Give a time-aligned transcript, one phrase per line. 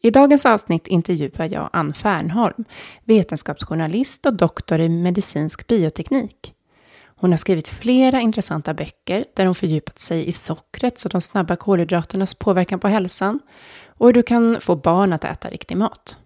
[0.00, 2.64] I dagens avsnitt intervjuar jag Ann Fernholm,
[3.04, 6.54] vetenskapsjournalist och doktor i medicinsk bioteknik.
[7.20, 11.56] Hon har skrivit flera intressanta böcker där hon fördjupat sig i sockrets och de snabba
[11.56, 13.40] kolhydraternas påverkan på hälsan
[13.86, 16.16] och hur du kan få barn att äta riktig mat.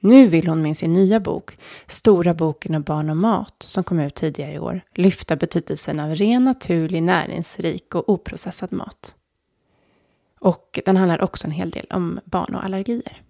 [0.00, 4.00] Nu vill hon med sin nya bok, Stora boken om barn och mat, som kom
[4.00, 9.14] ut tidigare i år, lyfta betydelsen av ren, naturlig, näringsrik och oprocessad mat.
[10.42, 13.22] Och den handlar också en hel del om barn och allergier.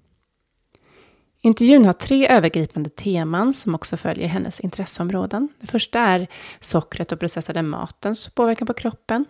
[1.40, 5.48] Intervjun har tre övergripande teman som också följer hennes intresseområden.
[5.60, 6.26] Det första är
[6.60, 9.24] sockret och processade matens påverkan på kroppen.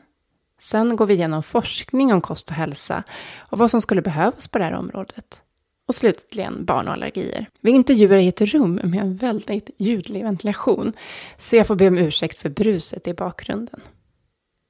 [0.61, 3.03] Sen går vi igenom forskning om kost och hälsa
[3.39, 5.43] och vad som skulle behövas på det här området.
[5.89, 7.47] Och slutligen barn och allergier.
[7.61, 10.93] Vi intervjuar i ett rum med en väldigt ljudlig ventilation,
[11.39, 13.81] så jag får be om ursäkt för bruset i bakgrunden.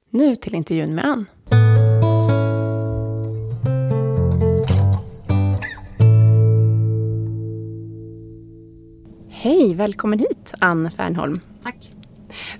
[0.09, 1.25] Nu till intervjun med Ann.
[9.43, 11.39] Hej, välkommen hit Ann Fernholm.
[11.63, 11.75] Tack.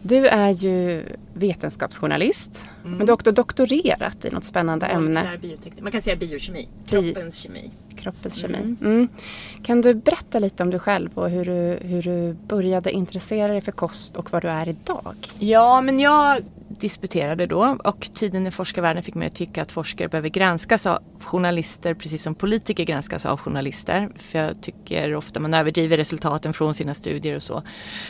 [0.01, 2.97] Du är ju vetenskapsjournalist, mm.
[2.97, 5.39] men du har också doktorerat i något spännande ämne.
[5.79, 7.72] Man kan säga biokemi, kroppens kemi.
[7.95, 8.57] Kroppens kemi.
[8.57, 8.77] Mm.
[8.81, 9.07] Mm.
[9.63, 13.61] Kan du berätta lite om dig själv och hur du, hur du började intressera dig
[13.61, 15.16] för kost och vad du är idag?
[15.39, 16.41] Ja, men jag
[16.83, 20.99] disputerade då och tiden i forskarvärlden fick mig att tycka att forskare behöver granskas av
[21.19, 24.09] journalister precis som politiker granskas av journalister.
[24.16, 27.63] För jag tycker ofta man överdriver resultaten från sina studier och så.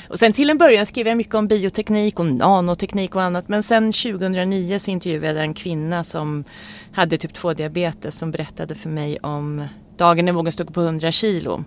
[0.09, 3.63] Och sen till en början skrev jag mycket om bioteknik och nanoteknik och annat men
[3.63, 6.44] sen 2009 så intervjuade jag en kvinna som
[6.91, 9.67] hade typ 2 diabetes som berättade för mig om
[9.97, 11.63] dagen när vågen stod på 100 kilo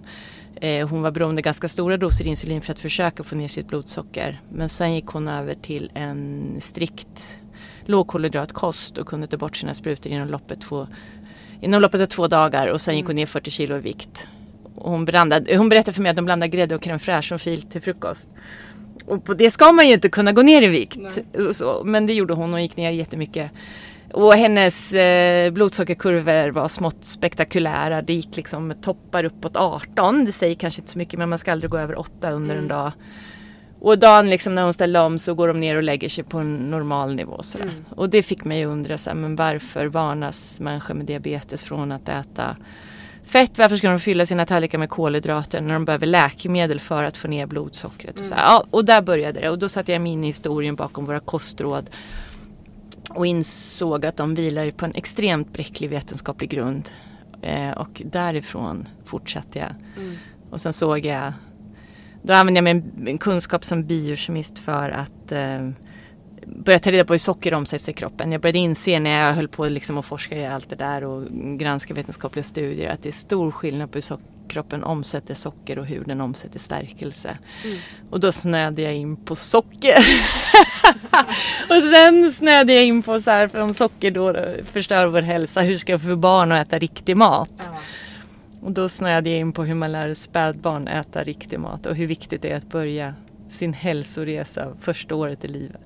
[0.62, 4.40] hon var beroende av ganska stora doser insulin för att försöka få ner sitt blodsocker.
[4.52, 7.38] Men sen gick hon över till en strikt
[7.84, 10.86] lågkolhydratkost och kunde ta bort sina sprutor inom loppet, två,
[11.60, 14.28] inom loppet av två dagar och sen gick hon ner 40 kilo i vikt.
[14.74, 17.62] hon, blandade, hon berättade för mig att de blandade grädde och crème fraîche som fil
[17.62, 18.28] till frukost.
[19.06, 20.98] Och på det ska man ju inte kunna gå ner i vikt.
[21.52, 23.50] Så, men det gjorde hon och gick ner jättemycket.
[24.16, 28.02] Och hennes eh, blodsockerkurvor var smått spektakulära.
[28.02, 30.24] Det gick liksom toppar uppåt 18.
[30.24, 32.64] Det säger kanske inte så mycket men man ska aldrig gå över 8 under mm.
[32.64, 32.92] en dag.
[33.80, 36.38] Och dagen liksom när hon ställde om så går de ner och lägger sig på
[36.38, 37.42] en normal nivå.
[37.42, 37.64] Sådär.
[37.64, 37.84] Mm.
[37.90, 42.08] Och det fick mig att undra så men varför varnas människor med diabetes från att
[42.08, 42.56] äta
[43.24, 47.16] Fett, varför ska de fylla sina tallrikar med kolhydrater när de behöver läkemedel för att
[47.16, 48.20] få ner blodsockret?
[48.20, 48.42] Och, så här.
[48.42, 51.20] ja, och där började det och då satte jag mig in i historien bakom våra
[51.20, 51.90] kostråd
[53.10, 56.90] och insåg att de vilar på en extremt bräcklig vetenskaplig grund.
[57.42, 59.74] Eh, och därifrån fortsatte jag.
[59.96, 60.16] Mm.
[60.50, 61.32] Och sen såg jag,
[62.22, 65.70] då använde jag min kunskap som biokemist för att eh,
[66.46, 68.32] börja ta reda på hur socker omsätts i kroppen.
[68.32, 71.26] Jag började inse när jag höll på liksom att forska i allt det där och
[71.58, 76.04] granska vetenskapliga studier att det är stor skillnad på hur kroppen omsätter socker och hur
[76.04, 77.38] den omsätter stärkelse.
[77.64, 77.78] Mm.
[78.10, 79.98] Och då snöade jag in på socker.
[81.70, 85.60] och sen snöade jag in på så här, för om socker då förstör vår hälsa,
[85.60, 87.52] hur ska jag få barn att äta riktig mat?
[87.58, 87.64] Ja.
[88.60, 92.06] Och då snöade jag in på hur man lär spädbarn äta riktig mat och hur
[92.06, 93.14] viktigt det är att börja
[93.48, 95.85] sin hälsoresa första året i livet.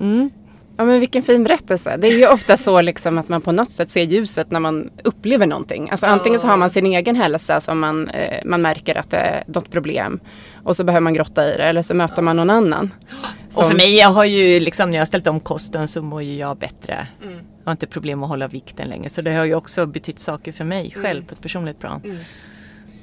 [0.00, 0.30] Mm.
[0.78, 1.96] Ja men vilken fin berättelse.
[1.96, 4.90] Det är ju ofta så liksom att man på något sätt ser ljuset när man
[5.04, 5.90] upplever någonting.
[5.90, 9.16] Alltså antingen så har man sin egen hälsa som man, eh, man märker att det
[9.16, 10.20] är något problem.
[10.64, 12.94] Och så behöver man grotta i det eller så möter man någon annan.
[13.46, 16.22] Och Som- för mig, jag har ju liksom när jag ställt om kosten så mår
[16.22, 17.06] ju jag bättre.
[17.22, 17.34] Mm.
[17.34, 19.08] Jag har inte problem att hålla vikten längre.
[19.08, 22.00] Så det har ju också betytt saker för mig själv på ett personligt plan.
[22.04, 22.16] Mm.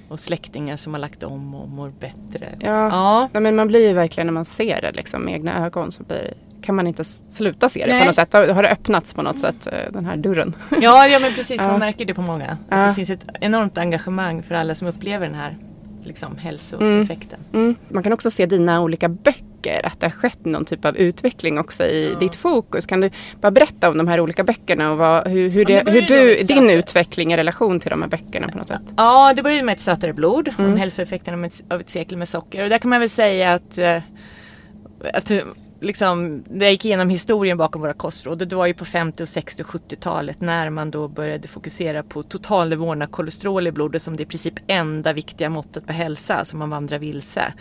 [0.08, 2.48] Och släktingar som har lagt om och mår bättre.
[2.60, 3.30] Ja.
[3.34, 3.40] Ja.
[3.40, 6.34] Men man blir ju verkligen när man ser det liksom, med egna ögon så blir,
[6.64, 8.00] kan man inte sluta se det Nej.
[8.00, 8.34] på något sätt.
[8.34, 10.56] Har det öppnats på något sätt, eh, den här dörren.
[10.82, 12.46] Ja, ja men precis, man märker det på många.
[12.52, 12.78] Att Ja.
[12.88, 15.58] Det finns ett enormt engagemang för alla som upplever den här
[16.04, 17.40] liksom, hälsoeffekten.
[17.54, 17.76] Mm.
[17.90, 21.60] Man kan också se dina olika böcker, att det har skett någon typ av utveckling
[21.60, 22.20] också i Ja.
[22.20, 22.86] ditt fokus.
[22.86, 23.10] Kan du
[23.42, 26.70] bara berätta om de här olika böckerna och vad, hur, hur, det hur du, din
[26.70, 28.82] utveckling i relation till de här böckerna på något sätt?
[28.98, 30.72] Ja, det började med ett sötare blod, Mm.
[30.72, 32.64] om hälsoeffekterna av ett, av ett sekel med socker.
[32.64, 33.98] Och där kan man väl säga att, eh,
[35.14, 35.32] att
[35.84, 38.42] liksom, det gick igenom historien bakom våra kostråd.
[38.42, 42.04] Och det var ju på 50, och 60 och 70-talet när man då började fokusera
[42.04, 46.46] på totalnivån av kolesterol i blodet som det i princip enda viktiga måttet på hälsa
[46.46, 47.54] som man vandrar vilse.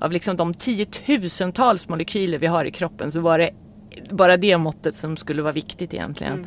[0.00, 3.50] Av liksom de tiotusentals molekyler vi har i kroppen så var det
[4.10, 6.46] bara det måttet som skulle vara viktigt egentligen.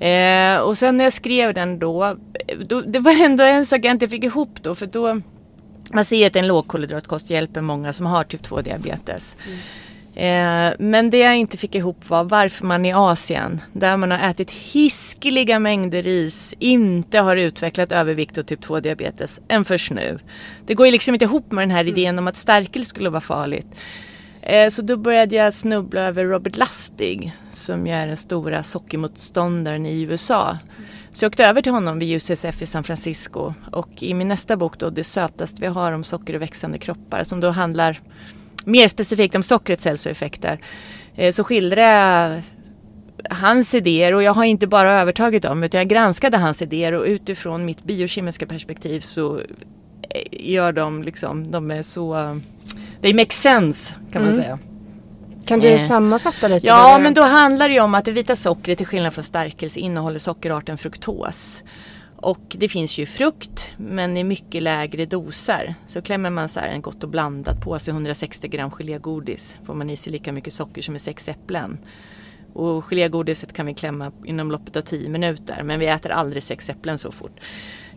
[0.00, 2.16] Eh, och sen när jag skrev den då,
[2.66, 5.20] då, det var ändå en sak jag inte fick ihop då för då
[5.92, 9.36] man ser ju att en lågkolhydratkost hjälper många som har typ 2 diabetes.
[10.14, 14.30] Eh, men det jag inte fick ihop var varför man i Asien, där man har
[14.30, 20.18] ätit hiskeliga mängder ris, inte har utvecklat övervikt och typ 2 diabetes än först nu.
[20.66, 23.20] Det går ju liksom inte ihop med den här idén om att stärkelse skulle vara
[23.20, 23.66] farligt.
[24.42, 29.86] Eh, Så då började jag snubbla över Robert Lustig som ju är den stora sockermotståndaren
[29.86, 30.58] i USA.
[31.12, 34.56] Så jag åkte över till honom vid UCSF i San Francisco och i min nästa
[34.56, 38.00] bok då, Det sötaste vi har om socker och växande kroppar som då handlar
[38.64, 40.60] mer specifikt om sockrets hälsoeffekter
[41.16, 42.42] eh, så skildrar jag
[43.30, 47.04] hans idéer och jag har inte bara övertagit dem utan jag granskade hans idéer och
[47.04, 49.44] utifrån mitt biokemiska perspektiv så eh,
[50.32, 52.40] gör de liksom, de är så,
[53.02, 54.42] they make sense kan man Mm.
[54.44, 54.58] säga.
[55.46, 55.78] Kan du Eh.
[55.78, 56.66] sammanfatta lite?
[56.66, 60.18] Ja, men då handlar det om att det vita sockret till skillnad från stärkelse innehåller
[60.18, 61.62] sockerarten fruktos.
[62.22, 65.74] Och det finns ju frukt men i mycket lägre doser.
[65.86, 69.74] Så klämmer man så här en gott och blandat på sig 160 gram gelégodis får
[69.74, 71.78] man i sig lika mycket socker som i sex äpplen.
[72.52, 76.70] Och gelégodiset kan vi klämma inom loppet av 10 minuter men vi äter aldrig sex
[76.70, 77.40] äpplen så fort.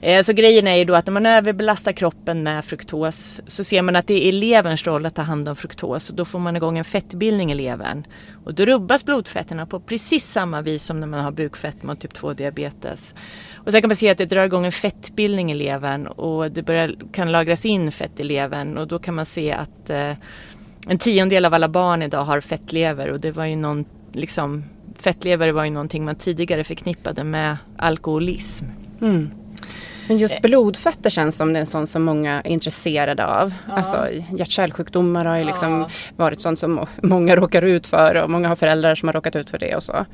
[0.04, 3.81] Eh, så grejen är ju då att när man överbelastar kroppen med fruktos så ser
[3.81, 6.56] man att det är leverns roll att ta hand om fruktos och då får man
[6.56, 8.07] igång en fettbildning i levern.
[8.45, 12.14] Och då rubbas blodfetterna på precis samma vis som när man har bukfetma och typ
[12.14, 13.16] 2 diabetes.
[13.66, 16.64] Och sen kan man se att det drar igång en fettbildning i levern och det
[16.64, 20.12] börjar, kan lagras in fett i levern och då kan man se att eh,
[20.88, 24.64] en tiondel av alla barn idag har fettlever och det var ju någon, liksom,
[25.00, 28.66] fettlever var ju någonting man tidigare förknippade med alkoholism.
[29.02, 29.30] Mm.
[30.08, 33.54] Men just blodfetter känns som det är en sån som många är intresserade av.
[33.68, 33.74] Ja.
[33.74, 35.90] Alltså hjärt-kärlsjukdomar har ju liksom Ja.
[36.16, 39.36] varit sånt som må- många råkar ut för och många har föräldrar som har råkat
[39.36, 40.06] ut för det och så.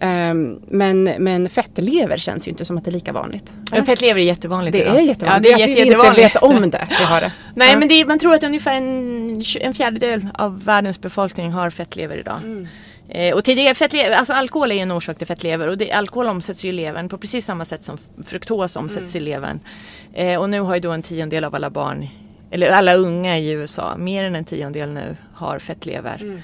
[0.00, 3.54] Ehm, men, men fettlever känns ju inte som att det är lika vanligt.
[3.72, 4.96] Ja, fettlever är jättevanligt Det idag.
[4.96, 5.50] är jättevanligt.
[5.50, 6.34] Ja, det är jätte, vi inte jättevanligt.
[6.34, 6.86] vet om det.
[6.98, 7.32] Vi har det.
[7.54, 7.78] Nej, Ja.
[7.78, 12.16] men det är, man tror att ungefär en, en fjärdedel av världens befolkning har fettlever
[12.16, 12.38] idag.
[12.44, 12.66] Mm.
[13.08, 16.26] Eh, och tidigare, fettlever, alltså alkohol är ju en orsak till fettlever och det, alkohol
[16.26, 19.60] omsätts ju i levern på precis samma sätt som fruktos omsätts i levern.
[20.14, 22.08] Eh, och nu har ju då en tiondel av alla barn,
[22.50, 26.40] eller alla unga i USA, mer än en tiondel nu, har fettlever.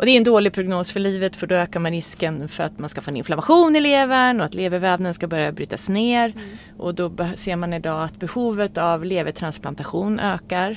[0.00, 2.78] Och det är en dålig prognos för livet för då ökar man risken för att
[2.78, 6.34] man ska få en inflammation i levern och att levervävnaden ska börja brytas ner.
[6.78, 10.76] Och då ser man idag att behovet av levertransplantation ökar.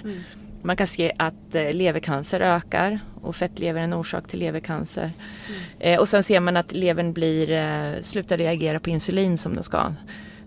[0.62, 5.12] Man kan se att eh, levercancer ökar och fettlever är en orsak till levercancer.
[5.80, 9.64] Eh, och sen ser man att levern blir, eh, slutar reagera på insulin som den
[9.64, 9.94] ska.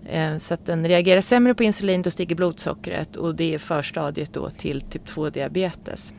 [0.09, 4.33] Eh, så att den reagerar sämre på insulin, då stiger blodsockret och det är förstadiet
[4.33, 6.13] då till typ 2 diabetes.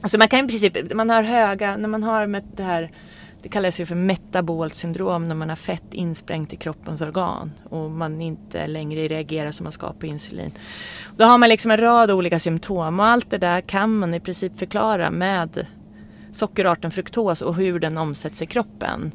[0.00, 2.90] Alltså man kan i princip, man har höga, när man har med det här
[3.42, 7.90] det kallas ju för metabolt syndrom när man har fett insprängt i kroppens organ och
[7.90, 10.52] man inte längre reagerar som man ska på insulin.
[11.16, 14.20] Då har man liksom en rad olika symptom och allt det där kan man i
[14.20, 15.66] princip förklara med
[16.32, 19.12] sockerarten fruktos och hur den omsätts i kroppen.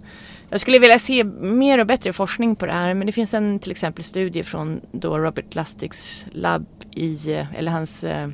[0.50, 3.60] Jag skulle vilja se mer och bättre forskning på det här men det finns en
[3.60, 8.30] till exempel studie från då Robert Lustigs labb i, eller hans eh,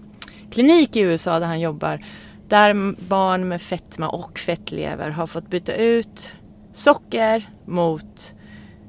[0.52, 2.00] klinik i USA där han jobbar
[2.50, 6.32] där barn med fetma och fettlever har fått byta ut
[6.72, 8.34] socker mot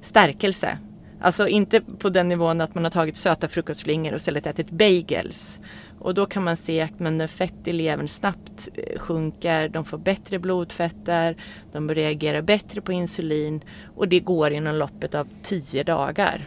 [0.02, 0.78] stärkelse.
[1.20, 5.60] Alltså inte på den nivån att man har tagit söta frukostflingor och istället ätit bagels.
[5.98, 9.98] Och då kan man se att men fett i levern snabbt eh, sjunker, de får
[9.98, 11.36] bättre blodfetter,
[11.72, 13.64] de reagerar bättre på insulin
[13.96, 16.46] och det går inom loppet av tio dagar.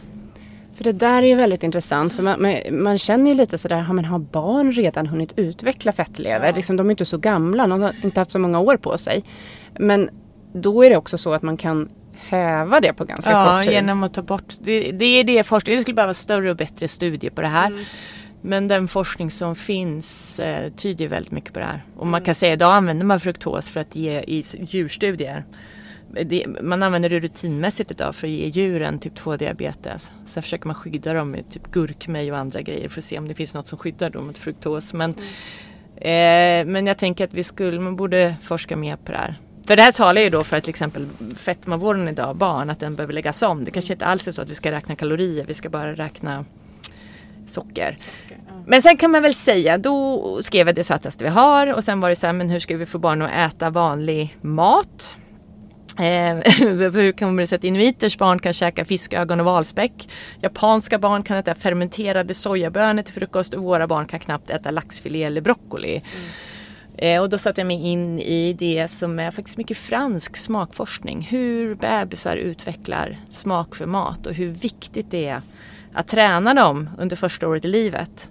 [0.75, 3.77] För det där är ju väldigt intressant för man, man, man känner ju lite sådär,
[3.77, 6.47] har, man har barn redan hunnit utveckla fettlever?
[6.47, 6.55] Ja.
[6.55, 9.23] Liksom, de är inte så gamla, de har inte haft så många år på sig.
[9.79, 10.09] Men
[10.53, 13.73] då är det också så att man kan häva det på ganska ja, kort tid.
[13.73, 16.57] Ja, genom att ta bort, det, det är det forskning, det skulle behöva större och
[16.57, 17.67] bättre studier på det här.
[17.67, 17.83] Mm.
[18.41, 21.83] Men den forskning som finns eh, tyder väldigt mycket på det här.
[21.95, 22.11] Och mm.
[22.11, 25.43] man kan säga att idag använder man fruktos för att ge i djurstudier
[26.11, 30.11] det, man använder det rutinmässigt idag för att ge djuren typ 2 diabetes.
[30.25, 33.27] Sen försöker man skydda dem med typ gurkmeja och andra grejer för att se om
[33.27, 34.93] det finns något som skyddar dem mot fruktos.
[34.93, 35.11] Men,
[35.95, 39.35] eh, men jag tänker att vi skulle, man borde forska mer på det här.
[39.65, 41.07] För det här talar ju då för att till exempel
[41.37, 43.63] fetmavården idag, barn, att den behöver läggas om.
[43.63, 46.45] Det kanske inte alls är så att vi ska räkna kalorier, vi ska bara räkna
[47.47, 47.95] socker.
[47.97, 48.63] socker ja.
[48.67, 51.99] Men sen kan man väl säga, då skrev jag det sötaste vi har och sen
[51.99, 55.17] var det så här, men hur ska vi få barn att äta vanlig mat?
[55.99, 60.09] Eh, hur kommer det sig att inuiters barn kan käka fiskögon och valspäck?
[60.41, 65.23] Japanska barn kan äta fermenterade sojabönor till frukost och våra barn kan knappt äta laxfilé
[65.23, 65.91] eller broccoli.
[65.91, 66.03] Mm.
[66.97, 71.21] Eh, och då satte jag mig in i det som är faktiskt mycket fransk smakforskning.
[71.21, 75.41] Hur bebisar utvecklar smak för mat och hur viktigt det är
[75.93, 78.29] att träna dem under första året i livet.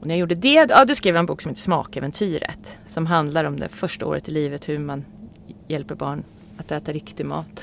[0.00, 2.78] Och när jag gjorde det, ja, då skrev jag en bok som heter Smakäventyret.
[2.86, 5.04] Som handlar om det första året i livet, hur man
[5.68, 6.24] hjälper barn
[6.58, 7.60] att äta riktig mat.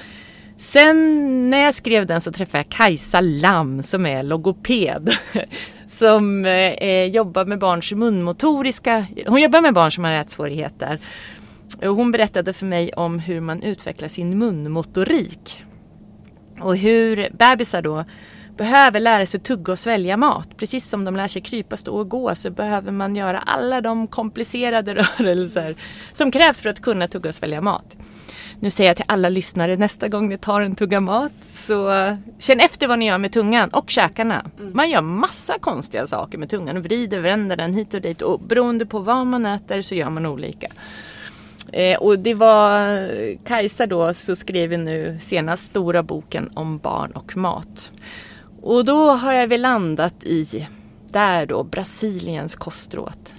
[0.58, 5.18] Sen när jag skrev den så träffade jag Kajsa Lam som är logoped.
[5.88, 11.00] som eh, eh, jobbar med barns munmotoriska, hon jobbar med barn som har ätsvårigheter.
[11.82, 15.64] Hon berättade för mig om hur man utvecklar sin munmotorik.
[16.62, 18.06] Och hur bebisar då
[18.58, 20.58] behöver lära sig tugga och svälja mat.
[20.58, 24.08] Precis som de lär sig krypa, stå och gå så behöver man göra alla de
[24.08, 25.76] komplicerade rörelser
[26.14, 27.98] som krävs för att kunna tugga och svälja mat.
[28.64, 31.92] Nu säger jag till alla lyssnare nästa gång ni tar en tugga mat så
[32.40, 34.46] känn efter vad ni gör med tungan och käkarna.
[34.60, 34.72] Mm.
[34.76, 38.40] Man gör massa konstiga saker med tungan och vrider, vänder den hit och dit och
[38.40, 40.68] beroende på vad man äter så gör man olika.
[41.72, 43.08] Eh, och det var
[43.46, 47.92] Kajsa då så skrev nu senast stora boken om barn och mat.
[48.62, 50.68] Och då har jag väl landat i
[51.12, 53.30] där då Brasiliens kostråd.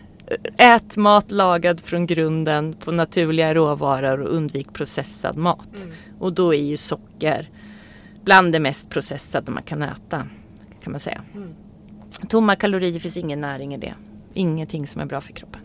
[0.57, 5.83] Ät mat lagad från grunden på naturliga råvaror och undvik processad mat.
[5.83, 5.95] Mm.
[6.19, 7.51] Och då är ju socker
[8.25, 10.27] bland det mest processade man kan äta.
[10.83, 11.23] Kan man säga.
[11.35, 11.55] Mm.
[12.29, 13.95] Tomma kalorier finns ingen näring i det.
[14.35, 15.61] Ingenting som är bra för kroppen.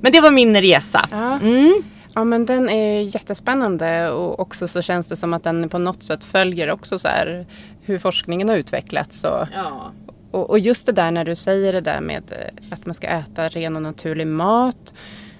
[0.00, 1.08] Men det var min resa.
[1.10, 1.38] Ja.
[1.40, 1.82] Mm.
[2.14, 6.02] Ja men den är jättespännande och också så känns det som att den på något
[6.02, 7.46] sätt följer också så här
[7.80, 9.24] hur forskningen har utvecklats.
[9.24, 9.92] Och, ja.
[10.30, 13.06] Och, och, just det där när du säger det där med eh, att man ska
[13.06, 14.94] äta ren och naturlig mat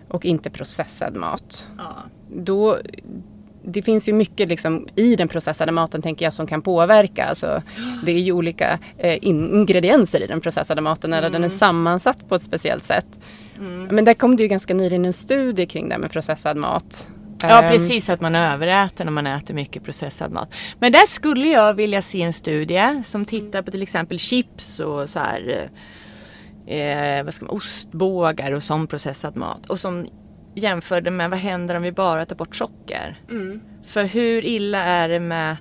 [0.09, 1.69] och inte processad mat.
[1.79, 1.97] Ja.
[2.29, 2.79] Då,
[3.63, 7.25] det finns ju mycket liksom i den processade maten tänker jag som kan påverka.
[7.25, 7.63] Alltså,
[8.05, 11.33] det är ju olika eh, ingredienser i den processade maten eller mm.
[11.33, 13.07] den är sammansatt på ett speciellt sätt.
[13.59, 13.85] Mm.
[13.85, 17.09] Men där kom det ju ganska nyligen en studie kring det med processad mat.
[17.43, 17.71] Ja ehm.
[17.71, 20.55] precis, att man överäter när man äter mycket processad mat.
[20.79, 25.09] Men där skulle jag vilja se en studie som tittar på till exempel chips och
[25.09, 25.71] så här,
[26.67, 29.67] eh, vad ska man, ostbågar och sån processad mat.
[29.67, 30.09] Och som
[30.55, 33.21] jämförde med vad händer om vi bara tar bort socker.
[33.31, 33.61] Mm.
[33.87, 35.57] För hur illa är det med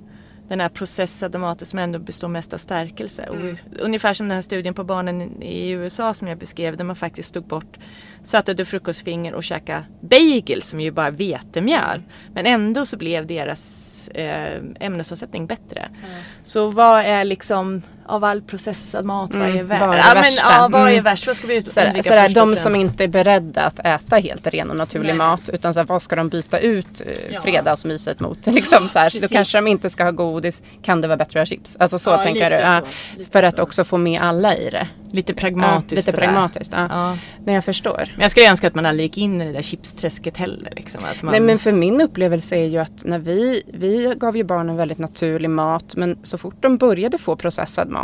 [0.50, 3.24] den här processade maten som ändå består mest av stärkelse.
[3.24, 3.52] Mm.
[3.52, 6.96] Och, ungefär som den här studien på barnen i USA som jag beskrev där man
[6.96, 7.78] faktiskt tog bort
[8.22, 12.04] sötade frukostfinger och käka bagel som ju bara är vetemjöl.
[12.34, 15.80] Men ändå så blev deras eh, ämnesomsättning bättre.
[15.80, 16.22] Mm.
[16.44, 19.82] Så vad är liksom, av all processad mat, Mm, vad är värst?
[19.82, 21.04] vad är ja, men, ja, vad är Mm.
[21.04, 21.28] värst?
[21.28, 24.16] Vad ska vi ut- Sådär, undvika sådär, och de som inte är beredda att äta
[24.16, 25.18] helt ren och naturlig Nej.
[25.18, 27.42] mat utan såhär, vad ska de byta ut eh, Ja.
[27.42, 28.46] fredagsmyset mot?
[28.48, 29.22] Liksom, såhär.
[29.22, 31.78] Då kanske de inte ska ha godis, kan det vara bättre att ha chips?
[31.80, 32.52] Alltså så Ja, tänker.
[32.52, 32.82] Ja,
[33.18, 33.64] lite för att så.
[33.64, 34.88] också få med alla i det.
[35.12, 35.92] Lite Ja, pragmatiskt.
[35.92, 36.18] lite sådär.
[36.18, 36.74] pragmatiskt.
[36.76, 36.88] Ja.
[36.90, 37.18] Ja.
[37.46, 38.04] Nej, jag förstår.
[38.16, 40.74] Men jag skulle önska att man aldrig gick in i det där chipsträsket heller.
[40.76, 41.32] Liksom, att man...
[41.32, 44.98] Nej men för min upplevelse är ju att när vi, vi gav ju barnen väldigt
[44.98, 47.99] naturlig mat men så fort de började få processad mat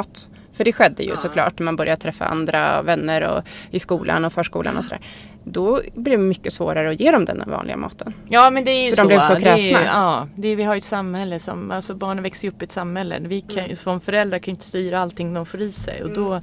[0.54, 4.34] för det skedde ju såklart när man började träffa andra vänner och i skolan och
[4.34, 5.00] förskolan och sådär.
[5.44, 8.14] Då blev det mycket svårare att ge dem den vanliga maten.
[8.30, 9.02] Ja men det är ju För så.
[9.02, 9.86] de blev så Det är kräsna.
[9.86, 12.72] ja, det är, vi har ju ett samhälle som, alltså barnen växer upp i ett
[12.72, 13.20] samhälle.
[13.20, 13.70] Vi kan Mm.
[13.70, 16.04] ju som föräldrar kan inte styra allting de får i sig.
[16.04, 16.42] Och då,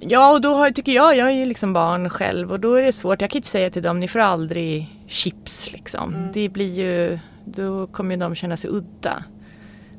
[0.00, 2.82] ja och då har, tycker jag, jag är ju liksom barn själv och då är
[2.82, 3.20] det svårt.
[3.20, 6.14] Jag kan inte säga till dem, ni får aldrig chips liksom.
[6.14, 6.28] Mm.
[6.32, 9.24] Det blir ju, då kommer ju de känna sig udda.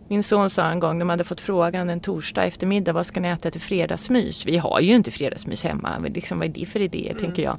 [0.08, 3.28] Min son sa en gång, de hade fått frågan en torsdag eftermiddag, vad ska ni
[3.28, 4.46] äta till fredagsmys?
[4.46, 7.24] Vi har ju inte fredagsmys hemma, liksom, vad är det för idéer Mm.
[7.24, 7.58] tänker jag.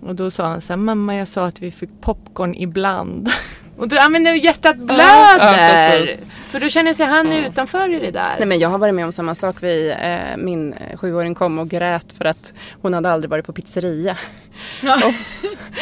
[0.00, 3.28] Och då sa han så här, mamma jag sa att vi fick popcorn ibland.
[3.78, 6.16] Och då, ja men nu hjärtat Ja, blöder!
[6.48, 8.34] För då känner sig han utanför i det där.
[8.38, 9.56] Nej men jag har varit med om samma sak.
[9.60, 12.52] Vi, eh, min eh, sjuåring kom och grät för att
[12.82, 14.16] hon hade aldrig varit på pizzeria.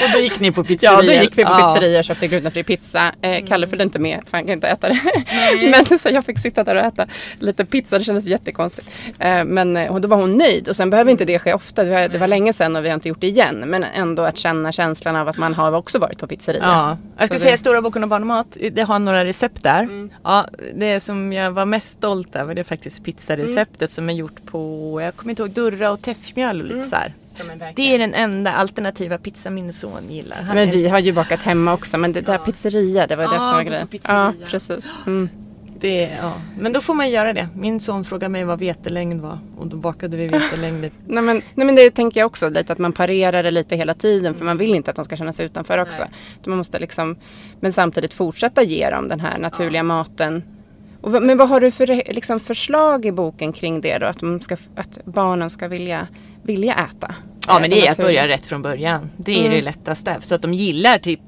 [0.05, 1.05] Och då gick ni på pizzerian.
[1.07, 1.75] Ja, då gick vi på Ja.
[1.75, 3.13] pizzeria och köpte glutenfri pizza.
[3.23, 4.99] Eh, Kalle följde inte med för han kan inte äta det.
[5.89, 7.07] men så jag fick sitta där och äta
[7.39, 7.99] lite pizza.
[7.99, 8.89] Det kändes jättekonstigt.
[9.19, 10.69] Eh, men eh, och då var hon nöjd.
[10.69, 11.85] Och sen behöver inte det ske ofta.
[11.85, 13.65] Det var, det var länge sedan och vi har inte gjort det igen.
[13.67, 16.61] Men ändå att känna känslan av att man har också varit på pizzeria.
[16.63, 18.57] Ja, jag ska Så säga det- Stora boken om barn och mat.
[18.73, 19.83] Det har några recept där.
[19.83, 20.11] Mm.
[20.25, 24.45] Ja, det som jag var mest stolt över det är faktiskt pizzareceptet som är gjort
[24.47, 27.13] på, jag kommer inte ihåg, durra och täffmjöl och lite så här.
[27.75, 30.43] Det är den enda alternativa pizza min son gillar.
[30.43, 31.99] Han Men vi har ju bakat hemma också.
[31.99, 33.89] Men det där pizzeria, det var det Ja, som var grejen.
[34.03, 34.85] Ja, precis.
[35.07, 35.29] Mm.
[35.81, 36.33] Det, ja.
[36.59, 37.49] Men då får man göra det.
[37.57, 40.81] Min son frågade mig vad vetelängd var och då bakade vi vetelängd.
[41.07, 43.95] Nej men, nej men det tänker jag också lite att man parerar det lite hela
[43.95, 46.03] tiden för man vill inte att de ska känna sig utanför också.
[46.45, 47.17] Så Man måste liksom,
[47.61, 50.43] men samtidigt fortsätta ge dem den här naturliga maten.
[51.01, 54.07] Och, men vad har du för liksom, förslag i boken kring det då?
[54.07, 56.07] Att, de ska, att barnen ska vilja,
[56.43, 57.15] vilja äta?
[57.49, 59.11] Ja men det är att börja rätt från början.
[59.17, 59.51] Det är Mm.
[59.51, 60.17] det lättaste.
[60.21, 61.21] Så att de gillar typ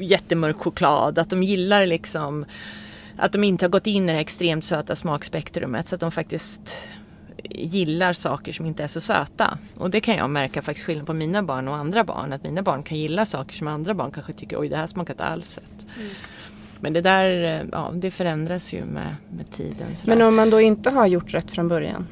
[0.00, 1.18] jättemörk choklad.
[1.18, 2.44] Att de gillar liksom
[3.20, 5.88] att de inte har gått in i det här extremt söta smakspektrumet.
[5.88, 6.86] Så att de faktiskt
[7.44, 9.58] gillar saker som inte är så söta.
[9.76, 12.32] Och det kan jag märka faktiskt skillnad på mina barn och andra barn.
[12.32, 15.14] Att mina barn kan gilla saker som andra barn kanske tycker oj det här smakar
[15.14, 15.86] inte alls sött.
[16.80, 19.96] Men det där eh, ja, det förändras ju med, med tiden.
[19.96, 20.16] sådär.
[20.16, 22.06] Men om man då inte har gjort rätt från början?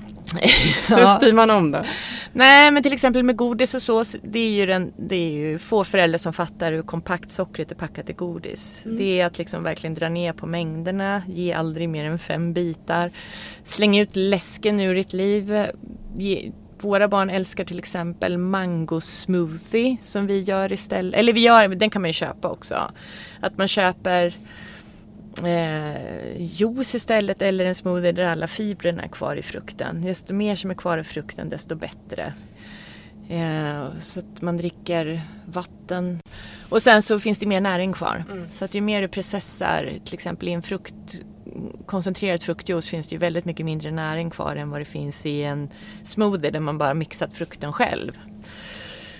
[0.89, 1.85] Hur styr man om då?
[2.33, 4.17] Nej men till exempel med godis och sås.
[4.23, 7.75] Det är ju, den, det är ju få föräldrar som fattar hur kompakt sockret är
[7.75, 8.81] packat i godis.
[8.85, 11.23] Det är att liksom verkligen dra ner på mängderna.
[11.29, 13.11] Ge aldrig mer än fem bitar.
[13.65, 15.67] Släng ut läsken ur ditt liv.
[16.17, 21.15] Ge, våra barn älskar till exempel mangosmoothie som vi gör istället.
[21.15, 22.91] Eller vi gör, den kan man ju köpa också.
[23.41, 24.35] Att man köper
[25.45, 30.03] eh, juice istället eller en smoothie där alla fibrerna är kvar i frukten.
[30.03, 32.33] Desto mer som är kvar i frukten desto bättre.
[33.29, 36.19] Eh, så att man dricker vatten.
[36.69, 38.25] Och sen så finns det mer näring kvar.
[38.51, 41.23] Så att ju mer du processar till exempel i en frukt
[41.87, 45.43] koncentrerad fruktjuice finns det ju väldigt mycket mindre näring kvar än vad det finns i
[45.43, 45.69] en
[46.03, 48.19] smoothie där man bara mixat frukten själv.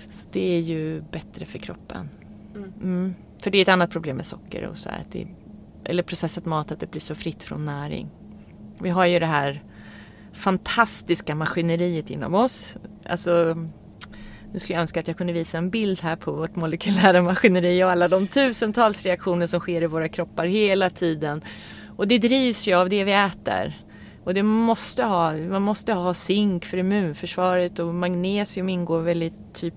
[0.09, 2.09] Så det är ju bättre för kroppen.
[2.55, 3.15] Mm.
[3.39, 5.27] För det är ett annat problem med socker och så att det,
[5.85, 8.09] eller processat mat att det blir så fritt från näring.
[8.81, 9.63] Vi har ju det här
[10.33, 12.77] fantastiska maskineriet inom oss.
[13.09, 13.55] Alltså,
[14.53, 17.83] nu skulle jag önska att jag kunde visa en bild här på vårt molekylära maskineri
[17.83, 21.41] och alla de tusentals reaktioner som sker i våra kroppar hela tiden.
[21.97, 23.73] Och det drivs ju av det vi äter.
[24.23, 29.33] Och det måste ha, man måste ha zink för immunförsvaret och magnesium ingår väl i
[29.53, 29.73] typ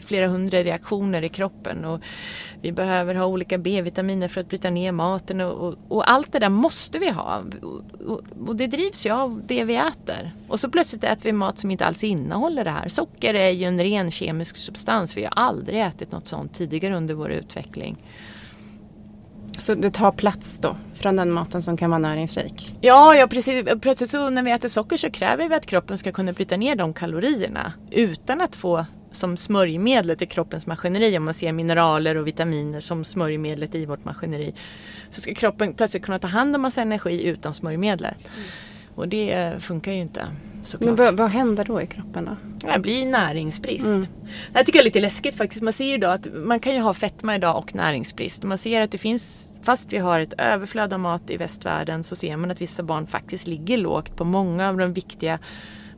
[0.00, 1.84] flera hundra reaktioner i kroppen.
[1.84, 2.00] Och
[2.62, 6.38] vi behöver ha olika B-vitaminer för att bryta ner maten och, och, och allt det
[6.38, 7.42] där måste vi ha.
[8.06, 10.32] Och, och, det drivs ju av det vi äter.
[10.48, 12.88] Och så plötsligt äter vi mat som inte alls innehåller det här.
[12.88, 15.16] Socker är ju en ren kemisk substans.
[15.16, 17.96] Vi har aldrig ätit något sånt tidigare under vår utveckling.
[19.58, 22.74] Så det tar plats då från den maten som kan vara näringsrik?
[22.80, 23.66] Ja, ja precis.
[23.80, 26.76] Plötsligt så när vi äter socker så kräver vi att kroppen ska kunna bryta ner
[26.76, 32.26] de kalorierna utan att få som smörjmedlet i kroppens maskineri, om man ser mineraler och
[32.26, 34.54] vitaminer som smörjmedlet i vårt maskineri,
[35.10, 38.28] så ska kroppen plötsligt kunna ta hand om massa energi utan smörjmedlet.
[38.94, 40.26] Och det funkar ju inte
[40.64, 40.86] såklart.
[40.86, 42.36] Men vad, vad händer då i kroppen då?
[42.72, 43.86] Det blir näringsbrist.
[43.86, 44.06] Mm.
[44.52, 45.62] Det här tycker jag är lite läskigt faktiskt.
[45.62, 48.42] Man ser ju idag att man kan ju ha fetma idag och näringsbrist.
[48.42, 52.16] Man ser att det finns fast vi har ett överflöd av mat i västvärlden så
[52.16, 55.38] ser man att vissa barn faktiskt ligger lågt på många av de viktiga,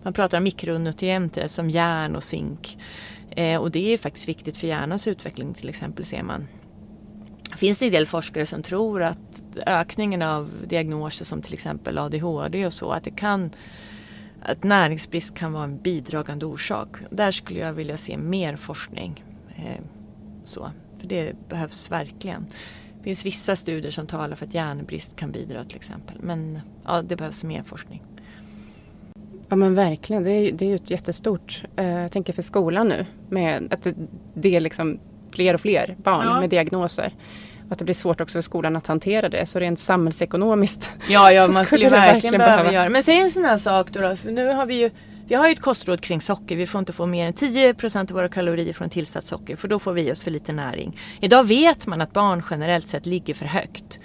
[0.03, 2.79] man pratar om mikronutrienter som järn och zink.
[3.31, 6.49] Eh, och det är faktiskt viktigt för hjärnans utveckling till exempel ser man.
[7.57, 12.67] Finns det en del forskare som tror att ökningen av diagnoser som till exempel ADHD
[12.67, 13.51] och så, att det kan
[14.43, 16.89] att näringsbrist kan vara en bidragande orsak.
[17.11, 19.25] Där skulle jag vilja se mer forskning.
[19.57, 19.85] Eh,
[20.45, 22.47] så, för det behövs verkligen.
[22.99, 26.17] Det finns vissa studier som talar för att järnbrist kan bidra till exempel.
[26.21, 28.03] Men ja, det behövs mer forskning.
[29.51, 32.43] Ja men verkligen, det är ju, det är ju ett jättestort, eh, jag tänker för
[32.43, 33.87] skolan nu, med att
[34.35, 35.01] det, är liksom
[35.33, 36.41] fler och fler barn ja.
[36.41, 37.15] med diagnoser.
[37.67, 39.47] Och att det blir svårt också för skolan att hantera det.
[39.47, 40.91] Så rent samhällsekonomiskt.
[41.09, 42.89] Ja, ja man skulle verkligen, verkligen behöva, behöva göra.
[42.89, 44.91] Men säg en sån här sak då, då för nu har vi ju
[45.29, 46.57] vi har ju ett kostråd kring socker.
[46.57, 49.79] Vi får inte få mer än 10% av våra kalorier från tillsatt socker för då
[49.79, 50.99] får vi oss för lite näring.
[51.21, 54.01] Idag vet man att barn generellt sett ligger för högt.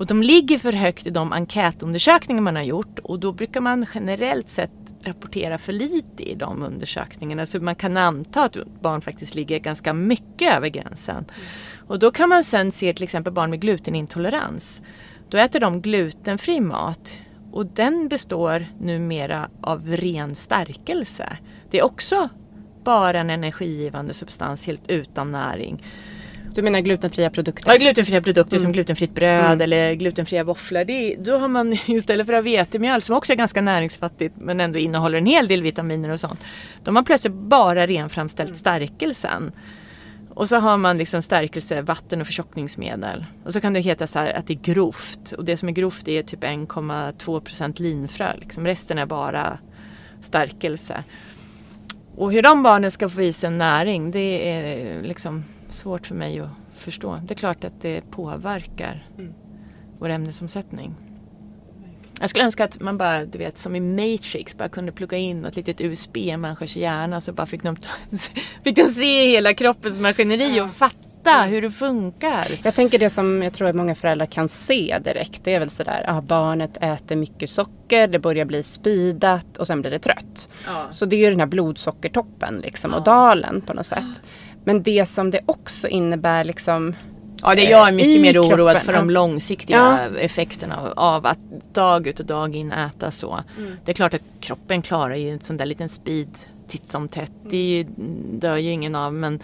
[0.00, 3.86] Och de ligger för högt i de enkätundersökningar man har gjort och då brukar man
[3.94, 4.70] generellt sett
[5.02, 7.46] rapportera för lite i de undersökningarna.
[7.46, 11.16] Så man kan anta att barn faktiskt ligger ganska mycket över gränsen.
[11.16, 11.86] Mm.
[11.86, 14.82] Och då kan man sen se till exempel barn med glutenintolerans.
[15.28, 17.18] Då äter de glutenfri mat
[17.52, 21.36] och den består numera av ren stärkelse.
[21.70, 22.28] Det är också
[22.84, 25.82] bara en energigivande substans helt utan näring.
[26.54, 27.72] Du menar glutenfria produkter?
[27.72, 28.62] Ja, glutenfria produkter mm.
[28.62, 29.60] som glutenfritt bröd mm.
[29.60, 30.84] eller glutenfria våfflor.
[30.84, 34.60] Det, då har man istället för att ha vetemjöl som också är ganska näringsfattigt men
[34.60, 36.44] ändå innehåller en hel del vitaminer och sånt.
[36.84, 38.56] De har plötsligt bara renframställt mm.
[38.56, 39.52] stärkelsen.
[40.34, 43.24] Och så har man liksom stärkelse, vatten och förtjockningsmedel.
[43.44, 45.32] Och så kan det heta så här att det är grovt.
[45.32, 48.36] Och det som är grovt är typ 1,2% linfrö.
[48.36, 48.66] Liksom.
[48.66, 49.58] Resten är bara
[50.20, 51.04] stärkelse.
[52.16, 56.40] Och hur de barnen ska få i sig näring det är liksom svårt för mig
[56.40, 57.20] att förstå.
[57.24, 59.34] Det är klart att det påverkar mm.
[59.98, 60.94] vår ämnesomsättning.
[62.20, 65.44] Jag skulle önska att man bara, du vet som i Matrix, bara kunde plugga in
[65.44, 67.76] ett litet USB i en människas hjärna så bara fick de,
[68.64, 70.64] fick de se hela kroppens maskineri ja.
[70.64, 72.46] och fatta hur det funkar.
[72.62, 75.44] Jag tänker det som jag tror att många föräldrar kan se direkt.
[75.44, 79.80] Det är väl sådär, ah, barnet äter mycket socker, det börjar bli spidat och sen
[79.80, 80.48] blir det trött.
[80.66, 80.86] Ja.
[80.90, 82.98] Så det är ju den här blodsockertoppen liksom, ja.
[82.98, 84.22] och dalen på något sätt.
[84.64, 86.94] Men det som det också innebär liksom
[87.42, 88.80] Ja, det är jag är mycket mer oroad kroppen.
[88.80, 90.18] för de långsiktiga ja.
[90.18, 91.38] effekterna av att
[91.72, 93.40] dag ut och dag in äta så.
[93.58, 93.72] Mm.
[93.84, 96.28] Det är klart att kroppen klarar ju en sån där liten speed
[96.68, 97.32] titt som tätt.
[97.50, 97.86] Det ju,
[98.32, 99.40] dör ju ingen av men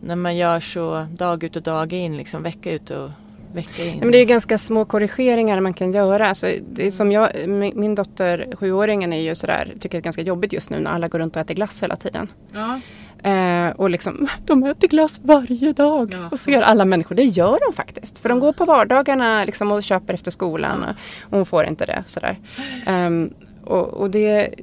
[0.00, 3.10] när man gör så dag ut och dag in, liksom vecka ut och
[3.52, 3.98] vecka in.
[3.98, 6.28] Men det är ganska små korrigeringar man kan göra.
[6.28, 10.02] Alltså, det är som jag, min, min dotter, sjuåringen, är ju sådär, tycker det är
[10.02, 12.28] ganska jobbigt just nu när alla går runt och äter glass hela tiden.
[12.52, 12.80] Ja.
[13.24, 16.28] Eh, och liksom, de äter glass varje dag ja.
[16.30, 17.14] och ser alla människor.
[17.14, 18.18] Det gör de faktiskt.
[18.18, 20.84] För de går på vardagarna liksom, och köper efter skolan.
[21.22, 22.04] Och hon får inte det.
[22.06, 22.38] Sådär.
[22.86, 23.30] Um,
[23.64, 24.54] och, och det,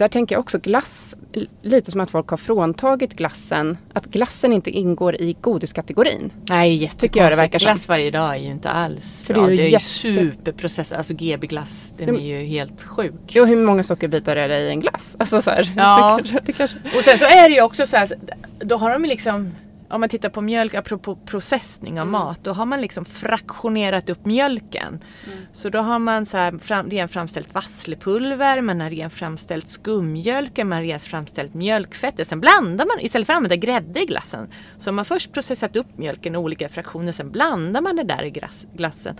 [0.00, 1.16] där tänker jag också glass,
[1.62, 6.32] lite som att folk har fråntagit glassen, att glassen inte ingår i godiskategorin.
[6.48, 7.00] Nej, jättekonstigt.
[7.00, 9.46] Tycker jag det verkar Glass varje dag är ju inte alls För bra.
[9.46, 9.84] Det är ju, det är jätte...
[9.84, 13.14] superprocess, alltså GB-glass, den är ju helt sjuk.
[13.28, 15.16] Jo, hur många sockerbitar är det i en glass?
[15.18, 16.20] Alltså så här, ja.
[16.44, 16.78] det kanske...
[16.96, 18.08] Och sen så är det ju också så här,
[18.58, 19.54] då har de liksom
[19.90, 22.12] om man tittar på mjölk, apropå processning av mm.
[22.12, 25.00] mat, då har man liksom fraktionerat upp mjölken.
[25.26, 25.38] Mm.
[25.52, 30.68] Så då har man så här fram, ren framställt vasslepulver, man har ren framställt skummjölken,
[30.68, 32.28] man har ren framställt mjölkfettet.
[32.28, 34.48] Sen blandar man, istället för att använda grädde i glassen,
[34.78, 38.22] så har man först processat upp mjölken i olika fraktioner, sen blandar man det där
[38.22, 38.32] i
[38.76, 39.16] glassen.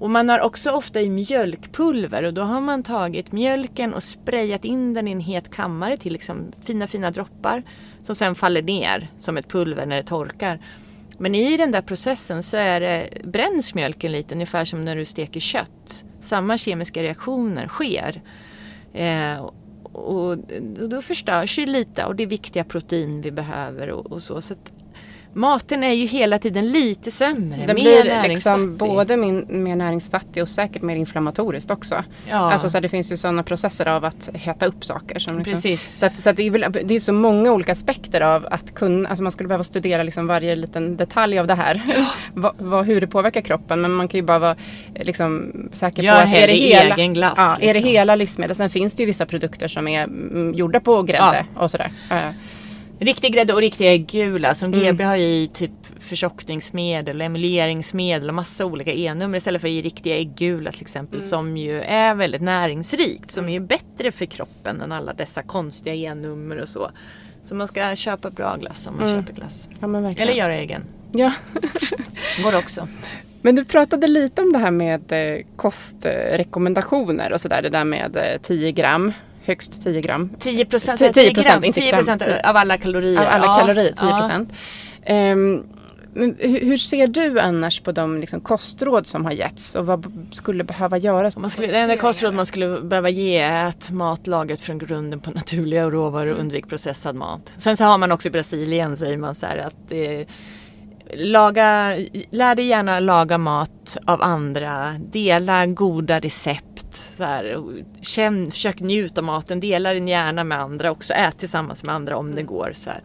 [0.00, 4.64] Och man har också ofta i mjölkpulver och då har man tagit mjölken och sprayat
[4.64, 7.62] in den i en het kammare till liksom fina fina droppar
[8.02, 10.58] som sen faller ner som ett pulver när det torkar.
[11.18, 15.04] Men i den där processen så är det, bränns mjölken lite ungefär som när du
[15.04, 16.04] steker kött.
[16.20, 18.22] Samma kemiska reaktioner sker.
[18.92, 19.54] Eh, och,
[19.92, 20.38] och
[20.88, 24.40] då förstörs ju lite och det är viktiga protein vi behöver och, och så.
[24.40, 24.54] så
[25.32, 27.66] Maten är ju hela tiden lite sämre.
[27.66, 32.04] Den blir liksom både min, mer näringsfattig och säkert mer inflammatoriskt också.
[32.28, 32.36] Ja.
[32.36, 35.18] Alltså så det finns ju sådana processer av att heta upp saker.
[35.18, 35.98] Som liksom, Precis.
[35.98, 39.08] Så, att, så att det, är det, är så många olika aspekter av att kunna,
[39.08, 41.82] alltså man skulle behöva studera liksom varje liten detalj av det här.
[41.96, 42.06] Ja.
[42.34, 44.56] va, va, hur det påverkar kroppen men man kan ju bara vara
[44.94, 47.68] liksom, säker Gör på att är det, hela, egen glass, ja, liksom.
[47.68, 48.56] är det hela livsmedel.
[48.56, 51.90] Sen finns det ju vissa produkter som är mm, gjorda på grädde och sådär.
[53.00, 54.54] Riktig grädde och riktiga äggula.
[54.54, 54.84] Som mm.
[54.84, 60.72] GB har i typ förtjockningsmedel, emuleringsmedel och massa olika E-nummer istället för i riktiga äggula
[60.72, 61.28] till exempel mm.
[61.28, 63.30] som ju är väldigt näringsrikt.
[63.30, 66.90] Som är bättre för kroppen än alla dessa konstiga E-nummer och så.
[67.42, 69.20] Så man ska köpa bra glass om man mm.
[69.20, 69.68] köper glass.
[69.80, 69.86] Ja,
[70.16, 70.84] Eller göra egen.
[71.12, 71.32] Ja.
[72.42, 72.88] Går också.
[73.42, 77.62] Men du pratade lite om det här med eh, kostrekommendationer och sådär.
[77.62, 79.12] Det där med 10 eh, gram.
[79.50, 80.30] Högst 10 gram.
[80.38, 83.20] 10 procent, 10, 10 procent, 10 procent av alla kalorier.
[83.20, 83.58] Av alla ja.
[83.58, 84.52] kalorier, 10 procent.
[85.04, 85.32] Ja.
[85.32, 85.64] Um,
[86.14, 90.64] men hur ser du annars på de liksom, kostråd som har getts och vad skulle
[90.64, 91.36] behöva göras?
[91.36, 95.20] Man skulle, det enda kostråd man skulle behöva ge är att mat lagat från grunden
[95.20, 97.52] på naturliga råvaror och undvik processad mat.
[97.56, 100.26] Sen så har man också i Brasilien säger man så här att eh,
[101.14, 101.96] laga,
[102.30, 107.58] lär dig gärna laga mat av andra, dela goda recept, så här,
[108.00, 112.16] känn, försök njuta av maten, dela din gärna med andra, också ät tillsammans med andra
[112.16, 112.72] om det går.
[112.74, 113.00] Så här.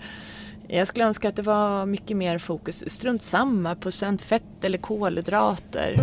[0.68, 5.96] Jag skulle önska att det var mycket mer fokus, strunt samma procent fett eller kolhydrater.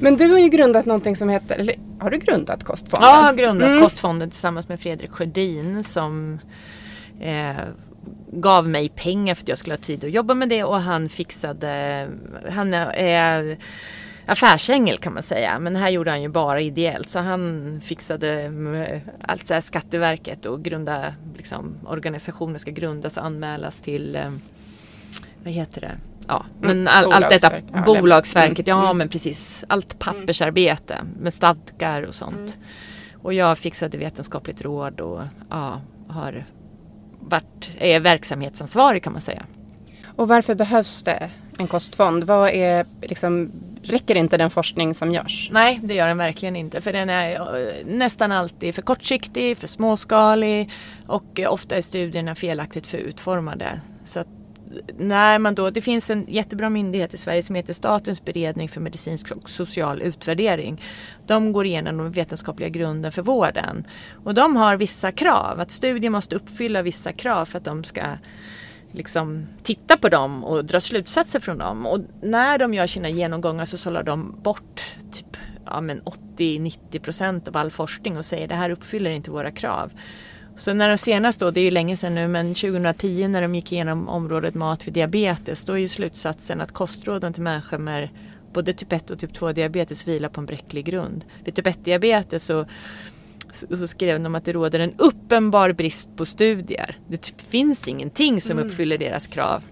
[0.00, 3.08] Men du har ju grundat någonting som heter, eller har du grundat Kostfonden?
[3.08, 3.82] Ja, jag har grundat mm.
[3.82, 6.38] Kostfonden tillsammans med Fredrik Sjödin som
[7.20, 7.56] eh,
[8.32, 11.08] gav mig pengar för att jag skulle ha tid att jobba med det och han
[11.08, 12.08] fixade,
[12.50, 13.58] han är
[14.28, 15.58] affärsängel kan man säga.
[15.58, 17.08] Men här gjorde han ju bara ideellt.
[17.08, 18.52] Så han fixade
[19.20, 24.30] allt så här Skatteverket och grunda, liksom, organisationer ska grundas och anmälas till, eh,
[25.44, 25.98] vad heter det?
[26.26, 28.98] Ja, mm, men all, allt detta, ja, Bolagsverket, ja mm.
[28.98, 29.64] men precis.
[29.68, 32.36] Allt pappersarbete med stadgar och sånt.
[32.36, 33.18] Mm.
[33.22, 36.44] Och jag fixade vetenskapligt råd och ja, har
[37.28, 39.42] varit, är verksamhetsansvarig kan man säga.
[40.16, 42.24] Och varför behövs det en kostfond?
[42.24, 45.50] Vad är liksom räcker inte den forskning som görs?
[45.52, 46.80] Nej, det gör den verkligen inte.
[46.80, 50.70] För den är eh, nästan alltid för kortsiktig, för småskalig
[51.06, 53.80] och ofta är studierna felaktigt för utformade.
[54.04, 54.28] Så att
[54.98, 58.80] när man då, det finns en jättebra myndighet i Sverige som heter Statens beredning för
[58.80, 60.82] medicinsk och social utvärdering.
[61.26, 63.84] De går igenom de vetenskapliga grunden för vården.
[64.24, 68.02] Och de har vissa krav, att studier måste uppfylla vissa krav för att de ska
[68.92, 71.86] liksom titta på dem och dra slutsatser från dem.
[71.86, 77.56] Och när de gör sina genomgångar så sållar de bort typ ja, 80-90 procent av
[77.56, 79.92] all forskning och säger det här uppfyller inte våra krav.
[80.58, 83.54] Så när de senast då, det är ju länge sedan nu, men 2010 när de
[83.54, 88.08] gick igenom området mat för diabetes, då är ju slutsatsen att kostråden till människor med
[88.52, 91.24] både typ 1 och typ 2 diabetes vilar på en bräcklig grund.
[91.44, 92.66] Vid typ 1 diabetes så
[93.52, 96.98] så skrev de att det råder en uppenbar brist på studier.
[97.06, 98.66] Det typ finns ingenting som mm.
[98.66, 99.62] uppfyller deras krav.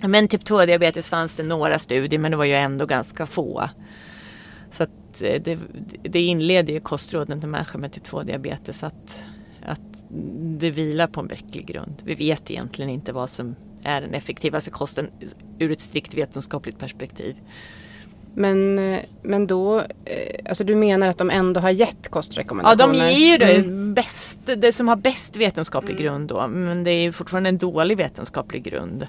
[0.00, 3.68] Men typ 2-diabetes fanns det några studier men det var ju ändå ganska få.
[4.70, 5.58] Så eh, det,
[6.02, 9.24] det inleder ju kostråden till människor med typ 2-diabetes att,
[9.68, 10.04] att
[10.58, 12.02] det vilar på en bräcklig grund.
[12.04, 15.10] Vi vet egentligen inte vad som är den effektivaste kosten
[15.58, 17.36] ur ett strikt vetenskapligt perspektiv.
[18.34, 22.98] Men, eh, men då, eh, alltså du menar att de ändå har gett kostrekommendationer?
[22.98, 23.94] Ja, de ger ju det, mm.
[23.94, 26.02] bäst, det som har bäst vetenskaplig mm.
[26.02, 26.48] grund då.
[26.48, 29.06] Men det är fortfarande en dålig vetenskaplig grund.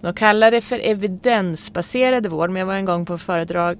[0.00, 2.50] De kallar det för evidensbaserade vård.
[2.50, 3.78] Men jag var en gång på föredrag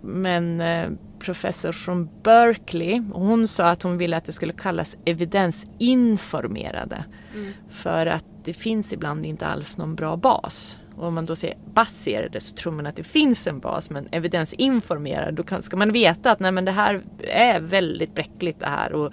[0.00, 0.88] med en eh,
[1.20, 3.02] professor från Berkeley.
[3.12, 7.04] Och hon sa att hon ville att det skulle kallas evidensinformerade.
[7.34, 7.52] Mm.
[7.70, 10.78] För att det finns ibland inte alls någon bra bas.
[10.96, 14.08] Och om man då säger baserade så tror man att det finns en bas men
[14.12, 18.66] evidensinformerad då kan, ska man veta att nej, men det här är väldigt bräckligt det
[18.66, 18.92] här.
[18.92, 19.12] Och,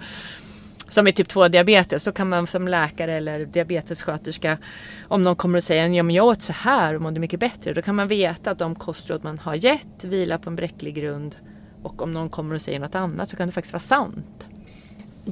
[0.88, 4.58] som i typ 2 diabetes, så kan man som läkare eller diabetessköterska
[5.08, 7.72] om någon kommer och säger ja men jag åt så här och mådde mycket bättre.
[7.72, 11.36] Då kan man veta att de kostråd man har gett vilar på en bräcklig grund.
[11.82, 14.48] Och om någon kommer och säger något annat så kan det faktiskt vara sant.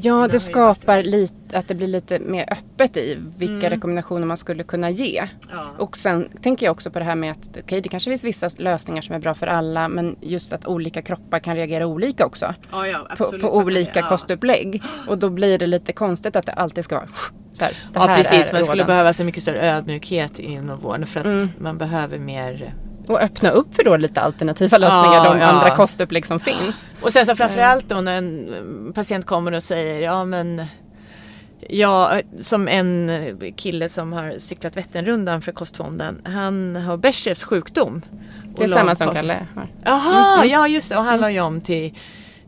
[0.02, 3.70] Ja, det skapar lite, att det blir lite mer öppet i vilka mm.
[3.70, 5.28] rekommendationer man skulle kunna ge.
[5.50, 5.74] Ja.
[5.78, 8.24] Och sen tänker jag också på det här med att okej, okay, det kanske finns
[8.24, 12.26] vissa lösningar som är bra för alla men just att olika kroppar kan reagera olika
[12.26, 12.54] också.
[12.70, 14.08] Ja, ja, på, på olika ja.
[14.08, 14.82] kostupplägg.
[15.08, 17.08] Och då blir det lite konstigt att det alltid ska vara
[17.52, 18.52] så här, Ja, precis.
[18.52, 21.48] Man skulle behöva så mycket större ödmjukhet inom vården för att mm.
[21.58, 22.74] man behöver mer
[23.10, 25.46] och öppna upp för då lite alternativa lösningar, ja, de ja.
[25.46, 26.90] andra kostupplägg som finns.
[27.00, 30.62] Och sen så framförallt då när en patient kommer och säger ja men
[31.68, 33.10] Ja, som en
[33.56, 36.20] kille som har cyklat Vätternrundan för Kostfonden.
[36.24, 38.02] Han har Bechdels sjukdom.
[38.58, 39.66] Det är samma som Kalle har.
[39.84, 40.50] Jaha, mm.
[40.50, 40.96] ja just det.
[40.96, 41.94] Och han la ju om till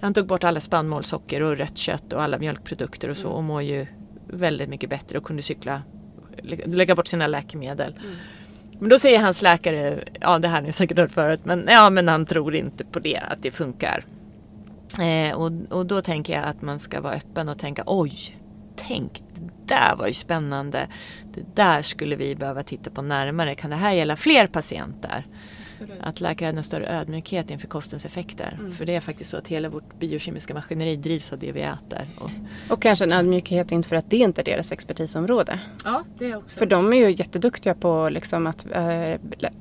[0.01, 3.43] Han tog bort alla spannmål, socker och rött kött och alla mjölkprodukter och så och
[3.43, 3.87] mår ju
[4.27, 5.83] väldigt mycket bättre och kunde cykla
[6.65, 7.95] Lägga bort sina läkemedel.
[8.01, 8.17] Mm.
[8.79, 11.91] Men då säger hans läkare, ja det här har ni säkert hört förut, men ja
[11.91, 14.05] men han tror inte på det, att det funkar.
[15.01, 18.13] Eh, och, och då tänker jag att man ska vara öppen och tänka oj,
[18.77, 20.89] tänk, det där var ju spännande.
[21.35, 23.55] Det där skulle vi behöva titta på närmare.
[23.55, 25.27] Kan det här gälla fler patienter?
[26.01, 28.57] Att läkare hade en större ödmjukhet inför kostens effekter.
[28.61, 28.73] Mm.
[28.73, 32.01] För det är faktiskt så att hela vårt biokemiska maskineri drivs av det vi äter.
[32.19, 32.31] Och,
[32.71, 35.61] Och kanske en ödmjukhet inför att det inte är deras expertisområde.
[35.85, 36.59] ja, det också.
[36.59, 38.81] För de är ju jätteduktiga på liksom att, eh,
[39.39, 39.53] lä-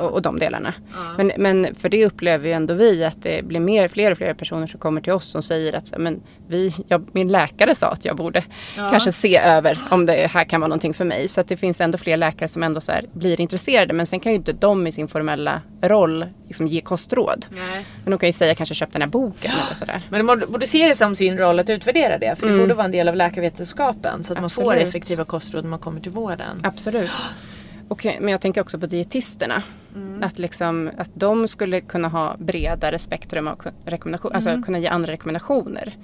[0.00, 0.74] och, och de delarna.
[1.16, 4.34] Men, men för det upplever ju ändå vi att det blir mer, fler och fler
[4.34, 8.04] personer som kommer till oss som säger att men vi, jag, min läkare sa att
[8.04, 8.44] jag borde
[8.76, 8.90] Ja.
[8.90, 11.28] kanske se över om det här kan vara någonting för mig.
[11.28, 13.92] Så att det finns ändå fler läkare som ändå så blir intresserade.
[13.94, 17.46] Men sen kan ju inte de i sin formella roll liksom ge kostråd.
[17.50, 17.86] Nej.
[18.04, 20.02] Men de kan ju säga kanske köp den här boken eller sådär.
[20.08, 22.36] Men de borde- se det som sin roll att utvärdera det.
[22.38, 22.60] För det Mm.
[22.64, 24.24] borde vara en del av läkarvetenskapen.
[24.24, 24.88] Så att man får Absolut.
[24.88, 26.60] effektiva kostråd när man kommer till vården.
[26.62, 27.10] Absolut.
[27.94, 29.62] Och, men jag tänker också på dietisterna.
[30.22, 35.12] Att, liksom, att de skulle kunna ha bredare spektrum av rekommendationer, alltså kunna ge andra
[35.12, 35.96] rekommendationer.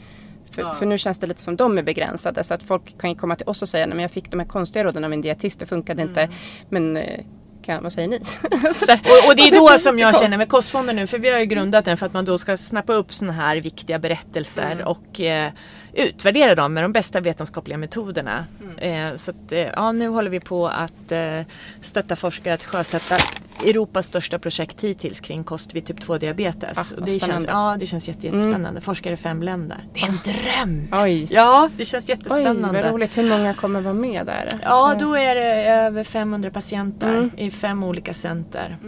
[0.55, 0.75] För, Ja.
[0.75, 3.37] för nu känns det lite som de är begränsade så att folk kan ju komma
[3.37, 5.67] till oss och säga att jag fick de här konstiga råden av min dietist, det
[5.67, 6.29] funkade inte.
[6.69, 7.21] Men eh,
[7.63, 8.17] kan, vad säger ni?
[8.21, 11.47] Och, och det är då som jag känner med Kostfonden nu, för vi har ju
[11.47, 14.87] grundat den för att man då ska snappa upp sådana här viktiga berättelser Mm.
[14.87, 15.53] och eh,
[15.93, 18.45] utvärdera dem med de bästa vetenskapliga metoderna.
[18.79, 19.11] Mm.
[19.11, 21.41] Eh, så att, eh, ja, nu håller vi på att eh,
[21.81, 23.17] stötta forskare att sjösätta
[23.65, 26.79] Europas största projekt hittills kring kost vid typ 2-diabetes.
[26.79, 27.49] Ah, och det, känns, spännande.
[27.49, 27.61] Mm.
[27.61, 28.81] ja, det känns jätte, jättespännande.
[28.81, 29.79] Forskare i fem länder.
[29.95, 31.03] Det är en dröm!
[31.03, 31.27] Oj.
[31.31, 32.83] Ja, det känns Oj, jättespännande.
[32.83, 33.19] vad roligt.
[33.19, 34.61] Hur många kommer vara med där?
[34.63, 37.31] Ja, då är det över 500 patienter Mm.
[37.37, 38.79] i fem olika center.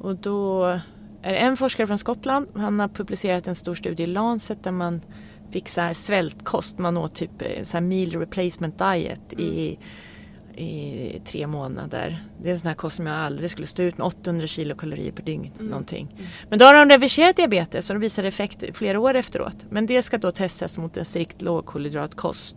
[0.00, 0.64] Och då
[1.22, 2.46] är det en forskare från Skottland.
[2.54, 5.00] Han har publicerat en stor studie i Lancet där man
[5.50, 6.78] fick så här svältkost.
[6.78, 9.78] Man åt typ eh, så meal replacement diet i,
[10.56, 12.18] i tre månader.
[12.42, 14.06] Det är en sån här kost som jag aldrig skulle stå ut med.
[14.06, 15.50] 800 kilokalorier per dygn.
[15.58, 16.16] Någonting.
[16.48, 19.66] Men då har de reverserat diabetes och de visar effekt flera år efteråt.
[19.70, 22.56] Men det ska då testas mot en strikt lågkolhydratkost.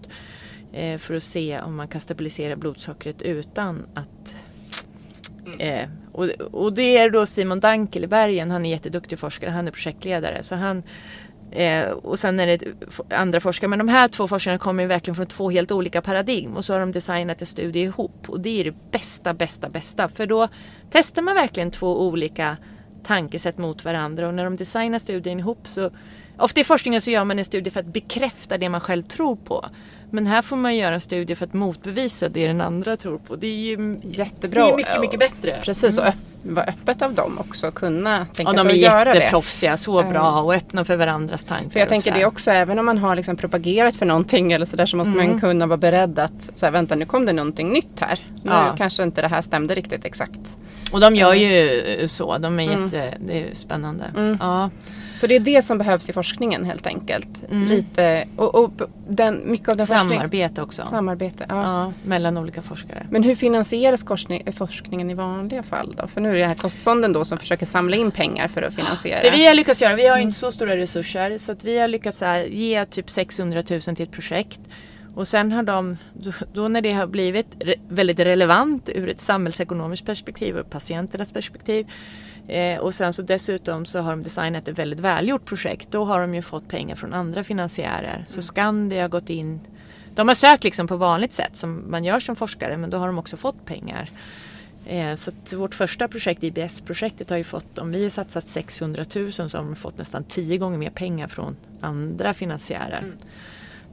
[0.73, 4.35] Eh, för att se om man kan stabilisera blodsockret utan att
[5.59, 9.67] Eh, och, och det är då Simon Dankel i Bergen, han är jätteduktig forskare, han
[9.67, 10.43] är projektledare.
[10.43, 10.83] Så han,
[11.51, 12.59] eh, och sen är det
[13.15, 16.57] andra forskare, men de här två forskarna kommer ju verkligen från två helt olika paradigm
[16.57, 18.29] och så har de designat en studie ihop.
[18.29, 20.07] Och det är det bästa, bästa, bästa.
[20.07, 20.47] För då
[20.91, 22.57] testar man verkligen två olika
[23.03, 25.91] tankesätt mot varandra och när de designar studien ihop så
[26.39, 29.35] Ofta i forskningen så gör man en studie för att bekräfta det man själv tror
[29.35, 29.65] på.
[30.11, 33.35] Men här får man göra en studie för att motbevisa det den andra tror på.
[33.35, 34.65] Det är ju Jättebra.
[34.65, 35.59] det är mycket, mycket bättre.
[35.63, 37.71] Precis, och öpp- vara öppet av dem också.
[37.71, 39.19] Kunna tänka Ja, de sig är att göra det.
[39.19, 41.69] jätteproffsiga, så bra och öppna för varandras tankar.
[41.69, 44.65] För jag och tänker det också, även om man har liksom propagerat för någonting eller
[44.65, 45.27] sådär så måste Mm.
[45.31, 48.19] man kunna vara beredd att, så här, vänta nu kom det någonting nytt här.
[48.43, 48.75] Nu Ja.
[48.77, 50.57] kanske inte det här stämde riktigt exakt.
[50.91, 52.83] Och de gör ju så, de är Mm.
[52.83, 54.05] jätte, det är spännande.
[54.17, 54.37] Mm.
[54.41, 54.69] Ja.
[55.17, 57.43] Så det är det som behövs i forskningen helt enkelt.
[57.51, 57.67] Mm.
[57.67, 58.71] Lite, och, och
[59.09, 60.85] den, mycket av den forskning, Samarbete också.
[60.85, 61.45] samarbete.
[61.49, 61.55] Ja.
[61.61, 63.07] Ja, mellan olika forskare.
[63.09, 66.07] Men hur finansieras forskning, forskningen i vanliga fall då?
[66.07, 69.21] För nu är det här kostfonden då som försöker samla in pengar för att finansiera.
[69.21, 71.87] Det vi har lyckats göra, vi har inte så stora resurser så att vi har
[71.87, 74.59] lyckats här, ge typ 600 000 till ett projekt.
[75.15, 75.97] Och sen har de,
[76.53, 81.87] då när det har blivit re, väldigt relevant ur ett samhällsekonomiskt perspektiv och patienternas perspektiv.
[82.47, 85.91] Eh, och sen så dessutom så har de designat ett väldigt välgjort projekt.
[85.91, 88.25] Då har de ju fått pengar från andra finansiärer.
[88.27, 89.59] Så Skandia har gått in.
[90.15, 93.07] De har sökt liksom på vanligt sätt som man gör som forskare men då har
[93.07, 94.09] de också fått pengar.
[94.85, 99.31] Eh, så vårt första projekt, IBS-projektet, har ju fått, om vi har satsat 600 000
[99.31, 103.03] så har de fått nästan tio gånger mer pengar från andra finansiärer.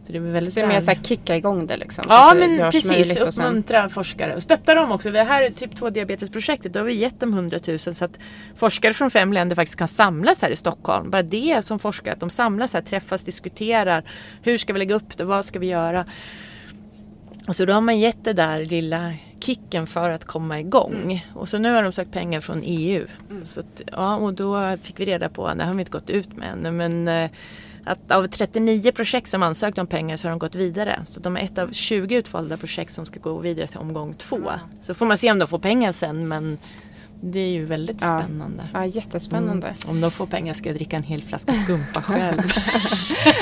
[0.07, 2.05] Så det är väldigt det är mer så här kicka igång det liksom.
[2.09, 5.11] Ja att men precis, och sen- uppmuntra forskare och stötta dem också.
[5.11, 8.19] Det här är typ 2 diabetesprojektet, då har vi gett dem 100 000 så att
[8.57, 11.11] forskare från fem länder faktiskt kan samlas här i Stockholm.
[11.11, 14.05] Bara det som forskare, att de samlas här, träffas, diskuterar.
[14.43, 16.07] Hur ska vi lägga upp det, vad ska vi göra?
[17.49, 21.03] Och så då har man gett det där lilla kicken för att komma igång.
[21.03, 21.19] Mm.
[21.35, 23.07] Och så nu har de sökt pengar från EU.
[23.43, 26.37] Så att, ja, och då fick vi reda på, det har vi inte gått ut
[26.37, 27.31] med ännu, men eh,
[27.85, 31.01] att av 39 projekt som ansökt om pengar så har de gått vidare.
[31.09, 34.51] Så de är ett av 20 utvalda projekt som ska gå vidare till omgång två.
[34.83, 36.59] Så får man se om de får pengar sen men
[37.21, 38.19] det är ju väldigt Ja.
[38.23, 38.63] spännande.
[38.73, 39.67] Ja, jättespännande.
[39.67, 39.77] Mm.
[39.89, 42.43] Om de får pengar ska jag dricka en hel flaska skumpa själv.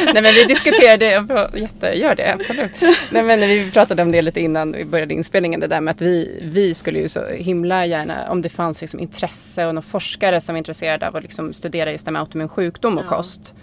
[0.05, 2.71] Nej men vi diskuterade, jag får- jätte, gör det absolut.
[3.11, 6.03] Nej men vi pratade om det lite innan vi började inspelningen, det där med att
[6.03, 10.41] vi, vi skulle ju så himla gärna, om det fanns liksom intresse och någon forskare
[10.41, 13.09] som är intresserad av att liksom studera just det med autoimmun sjukdom och Ja.
[13.17, 13.55] kost.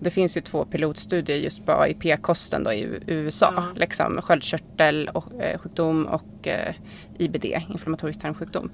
[0.00, 3.64] Det finns ju två pilotstudier just på AIP-kosten då i USA, Ja.
[3.76, 6.74] liksom sköldkörtel och, eh, sjukdom och eh,
[7.18, 8.70] IBD, inflammatorisk tarmsjukdom.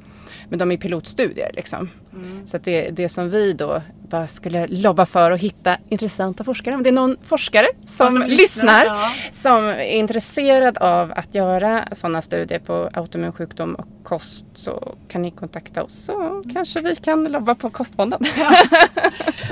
[0.48, 1.90] Men de är pilotstudier liksom.
[2.14, 2.46] Mm.
[2.46, 3.82] Så det, det som vi då
[4.12, 6.74] bara skulle lobba för att hitta intressanta forskare.
[6.74, 9.10] Om det är någon forskare som, som lyssnar, ja.
[9.32, 15.22] som är intresserad av att göra sådana studier på autoimmun sjukdom och kost så kan
[15.22, 18.20] ni kontakta oss så kanske vi kan lobba på Kostfonden.
[18.36, 18.52] Ja,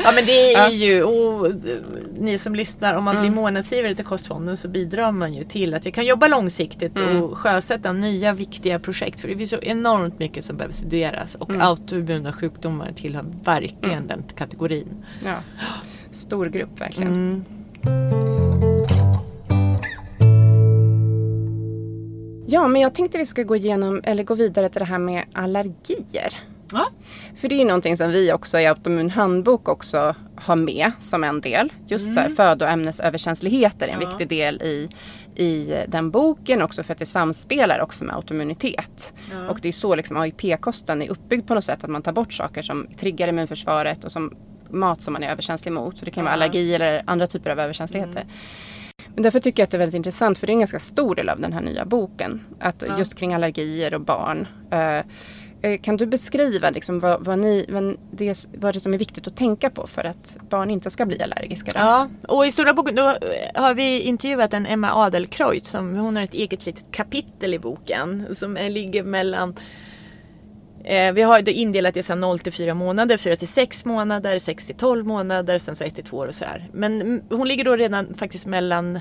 [0.04, 1.52] ja men det är ju, och
[2.18, 3.22] ni som lyssnar, om man mm.
[3.22, 7.22] blir månadsgivare till Kostfonden så bidrar man ju till att vi kan jobba långsiktigt mm.
[7.22, 9.20] och sjösätta nya viktiga projekt.
[9.20, 11.62] För det finns så enormt mycket som behöver studeras och mm.
[11.62, 14.08] autoimmuna sjukdomar tillhör verkligen mm.
[14.08, 15.04] den kategorin.
[15.24, 15.42] Ja.
[16.10, 17.12] Stor grupp verkligen.
[17.12, 17.44] Mm.
[22.46, 25.24] Ja, men jag tänkte vi ska gå igenom eller gå vidare till det här med
[25.32, 26.34] allergier.
[26.72, 26.90] Ja.
[27.36, 31.40] För det är någonting som vi också i Autoimmun handbok också har med som en
[31.40, 31.72] del.
[31.86, 32.14] Just mm.
[32.14, 34.08] så här, födoämnesöverkänsligheter är en ja.
[34.08, 34.88] viktig del i,
[35.34, 39.12] i den boken också för att det samspelar också med autoimmunitet.
[39.30, 39.48] Ja.
[39.50, 42.32] Och det är så liksom AIP-kosten är uppbyggd på något sätt att man tar bort
[42.32, 44.36] saker som triggar immunförsvaret och som
[44.70, 45.98] mat som man är överkänslig mot.
[45.98, 48.20] Så det kan vara allergi eller andra typer av överkänsligheter.
[48.20, 48.28] Mm.
[49.14, 51.14] Men därför tycker jag att det är väldigt intressant för det är en ganska stor
[51.14, 52.40] del av den här nya boken.
[52.60, 52.84] Att.
[52.98, 54.48] Just kring allergier och barn.
[54.72, 55.02] Uh,
[55.62, 59.26] Eh, kan du beskriva liksom vad, vad, ni, vad, det, vad det som är viktigt
[59.26, 61.70] att tänka på för att barn inte ska bli allergiska?
[61.74, 61.78] Då?
[61.78, 65.70] Ja, och i stora boken då eh, har vi intervjuat en Emma Adelkreutz.
[65.70, 69.54] Som, hon har ett eget litet kapitel i boken som ligger mellan
[70.84, 74.66] Eh, vi har det indelat i 0 till 4 månader, 4 till 6 månader, 6
[74.66, 76.68] till 12 månader, sen så 1 till 2 år och så här.
[76.72, 79.00] Men hon ligger då redan faktiskt mellan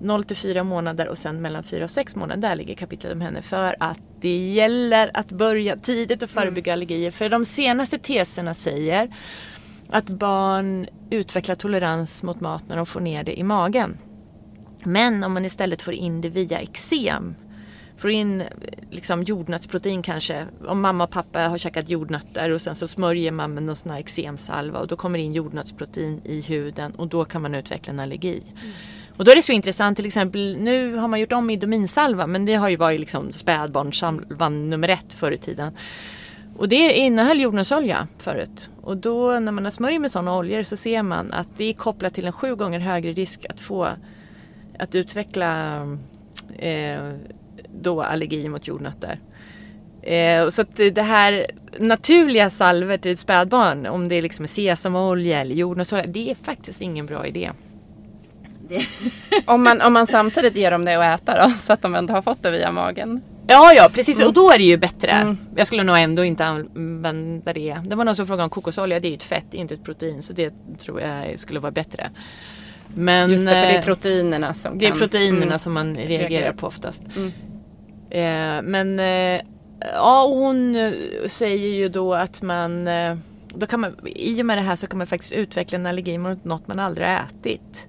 [0.00, 2.42] 0 till 4 månader och sen mellan 4 och 6 månader.
[2.42, 6.78] Där ligger kapitlet om henne för att det gäller att börja tidigt och förebygga mm.
[6.78, 7.10] allergier.
[7.10, 9.16] För de senaste teserna säger
[9.88, 13.98] att barn utvecklar tolerans mot mat när de får ner det i magen.
[14.84, 17.34] Men om man istället får in det via eksem
[17.96, 18.42] får in
[18.90, 20.46] liksom jordnötsprotein kanske.
[20.66, 23.90] Om mamma och pappa har käkat jordnötter och sen så smörjer man med någon sån
[23.92, 27.92] här eksemsalva och då kommer det in jordnötsprotein i huden och då kan man utveckla
[27.92, 28.42] en allergi.
[28.50, 28.72] Mm.
[29.16, 32.44] Och då är det så intressant till exempel nu har man gjort om idominsalva men
[32.44, 35.72] det har ju varit liksom spädbarnssalvan nummer ett förr i tiden.
[36.56, 38.68] Och det innehöll jordnötsolja förut.
[38.82, 41.72] Och då när man har smörjer med sådana oljor så ser man att det är
[41.72, 43.88] kopplat till en sju gånger högre risk att få
[44.78, 45.80] att utveckla
[46.58, 47.12] eh,
[47.82, 49.20] då allergi mot jordnötter.
[50.02, 51.46] Eh, så att det här
[51.78, 56.80] naturliga salver till ett spädbarn, om det är liksom sesamolja eller jordnötsolja, det är faktiskt
[56.80, 57.50] ingen bra idé.
[59.44, 62.14] om, man, om man samtidigt ger dem det att äta då, så att de ändå
[62.14, 63.22] har fått det via magen?
[63.46, 64.28] Ja, ja precis mm.
[64.28, 65.10] och då är det ju bättre.
[65.10, 65.38] Mm.
[65.56, 67.78] Jag skulle nog ändå inte använda det.
[67.84, 70.22] Det var någon som frågade om kokosolja, det är ju ett fett, inte ett protein.
[70.22, 72.10] Så det tror jag skulle vara bättre.
[72.94, 75.58] Men, Just det, för det är eh, proteinerna som Det kan, är proteinerna mm.
[75.58, 76.52] som man reagerar, reagerar.
[76.52, 77.02] på oftast.
[77.16, 77.32] Mm.
[78.10, 79.42] Eh, men eh,
[79.94, 80.92] ja, hon eh,
[81.26, 83.16] säger ju då att man, eh,
[83.48, 86.18] då kan man, i och med det här så kan man faktiskt utveckla en allergi
[86.18, 87.88] mot något man aldrig har ätit.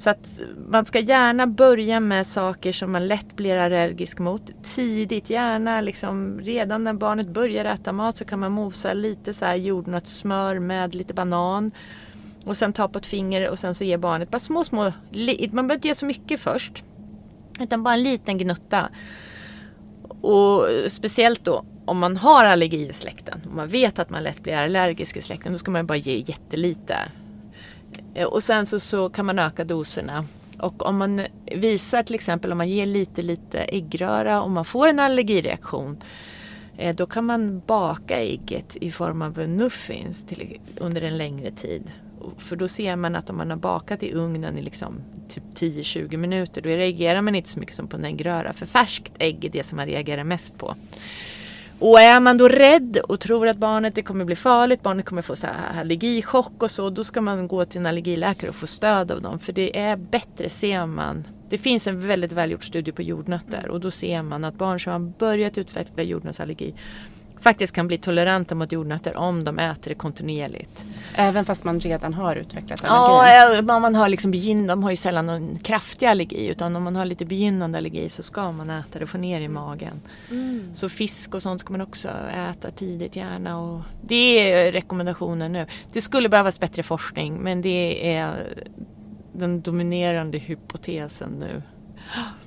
[0.00, 5.30] Så att man ska gärna börja med saker som man lätt blir allergisk mot tidigt.
[5.30, 9.54] Gärna liksom redan när barnet börjar äta mat så kan man mosa lite så här
[9.54, 11.70] jordnötssmör med lite banan.
[12.44, 14.92] Och sen ta på ett finger och sen så ge barnet bara små, små, man
[15.12, 16.84] behöver inte ge så mycket först.
[17.60, 18.88] Utan bara en liten gnutta.
[20.20, 24.42] Och speciellt då om man har allergi i släkten, om man vet att man lätt
[24.42, 26.96] blir allergisk i släkten, då ska man bara ge jättelite.
[28.14, 30.24] Eh, och sen så, så kan man öka doserna.
[30.58, 31.26] Och om man
[31.56, 35.96] visar till exempel om man ger lite lite äggröra och man får en allergireaktion
[36.76, 41.90] eh, då kan man baka ägget i form av muffins till, under en längre tid.
[42.38, 44.94] För då ser man att om man har bakat i ugnen i liksom
[45.28, 48.52] typ 10-20 minuter då reagerar man inte så mycket som på en äggröra.
[48.52, 50.74] För färskt ägg är det som man reagerar mest på.
[51.80, 55.22] Och är man då rädd och tror att barnet det kommer bli farligt, barnet kommer
[55.22, 58.66] få så här allergichock och så, då ska man gå till en allergiläkare och få
[58.66, 59.38] stöd av dem.
[59.38, 61.24] För det är bättre ser man.
[61.48, 64.92] Det finns en väldigt välgjord studie på jordnötter och då ser man att barn som
[64.92, 66.74] har börjat utveckla jordnötsallergi
[67.40, 70.84] faktiskt kan bli toleranta mot jordnötter om de äter det kontinuerligt.
[71.14, 73.64] Även fast man redan har utvecklat allergi?
[73.66, 76.82] Ja, om man har liksom begyn de har ju sällan någon kraftig allergi utan om
[76.82, 80.00] man har lite begynnande allergi så ska man äta det och få ner i magen.
[80.30, 80.74] Mm.
[80.74, 82.08] Så fisk och sånt ska man också
[82.50, 85.66] äta tidigt gärna och det är rekommendationen nu.
[85.92, 88.34] Det skulle behövas bättre forskning men det är
[89.32, 91.62] den dominerande hypotesen nu.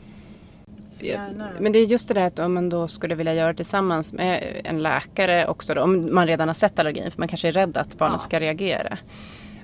[1.60, 4.14] Men det är just det där att om man då skulle vilja göra det tillsammans
[4.14, 7.51] med en läkare också då, om man redan har sett allergin för man kanske är
[7.51, 8.20] rädd att barnet ja.
[8.20, 8.97] ska reagera.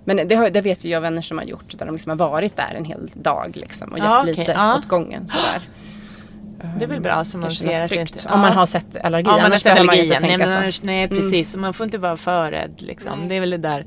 [0.06, 2.18] Men det, har, det vet ju jag vänner som har gjort där de liksom har
[2.18, 4.36] varit där en hel dag liksom och gett ja, okay.
[4.36, 4.78] lite ja.
[4.78, 5.70] åt gången sådär.
[6.78, 8.30] Det är väl bra så man ser att det inte...
[8.30, 9.30] Om man har sett allergi.
[9.30, 10.18] Ja, man har sett allergi.
[10.22, 10.58] Nej, men så.
[10.58, 11.56] annars, nej precis.
[11.56, 13.28] Man får inte vara för rädd liksom.
[13.28, 13.86] Det är väl det där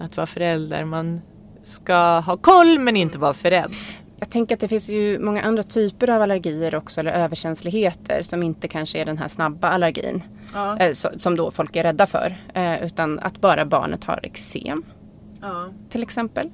[0.00, 0.84] att vara förälder.
[0.84, 1.20] Man
[1.62, 3.72] ska ha koll men inte vara för rädd.
[4.20, 8.42] Jag tänker att det finns ju många andra typer av allergier också eller överkänsligheter som
[8.42, 10.22] inte kanske är den här snabba allergin.
[10.54, 10.78] Ja.
[10.78, 12.36] Eh, som då folk är rädda för.
[12.54, 14.84] Eh, utan att bara barnet har eksem
[15.90, 16.50] till exempel.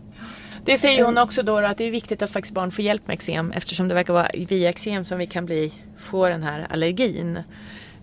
[0.64, 3.14] Det säger hon också då att det är viktigt att faktiskt barn får hjälp med
[3.14, 7.38] eksem eftersom det verkar vara via eksem som vi kan bli, få den här allergin.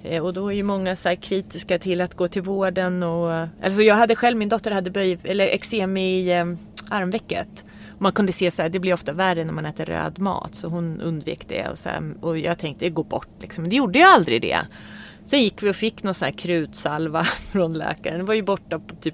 [0.04, 3.04] Eh, Och då är ju många så kritiska till att gå till vården.
[3.04, 6.46] Och, alltså jag hade själv, min dotter hade böj, eller eksem i eh,
[6.90, 7.64] armvecket.
[8.02, 10.68] Man kunde se så här, det blir ofta värre när man äter röd mat så
[10.68, 11.68] hon undvek det.
[11.68, 13.62] Och, så här, och jag tänkte går bort liksom.
[13.62, 14.60] Men det gjorde ju aldrig det.
[15.24, 18.18] Sen gick vi och fick någon sån här krutsalva från läkaren.
[18.18, 19.14] Det var ju borta på typ,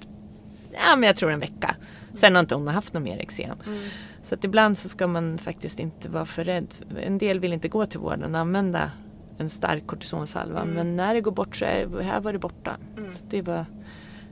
[0.72, 1.76] ja men jag tror en vecka.
[2.14, 3.58] Sen har inte hon haft något mer eksem.
[4.22, 6.74] Så att ibland så ska man faktiskt inte vara för rädd.
[7.02, 8.90] En del vill inte gå till vården och använda
[9.38, 10.64] en stark kortisonsalva.
[10.64, 12.76] Men när det går bort så är här var det borta.
[13.08, 13.66] Så det var,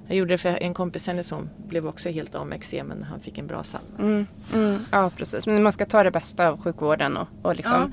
[0.09, 3.03] jag gjorde det för en kompis, hennes son blev också helt av med eksem men
[3.03, 3.87] han fick en bra salva.
[3.99, 7.93] Mm, mm, ja precis, men man ska ta det bästa av sjukvården och, och liksom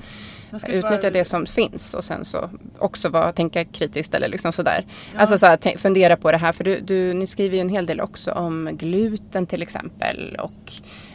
[0.58, 4.52] ska utnyttja vara- det som finns och sen så också vara, tänka kritiskt eller liksom
[4.52, 4.86] sådär.
[5.16, 7.86] Alltså så här, fundera på det här för du, du, ni skriver ju en hel
[7.86, 10.72] del också om gluten till exempel och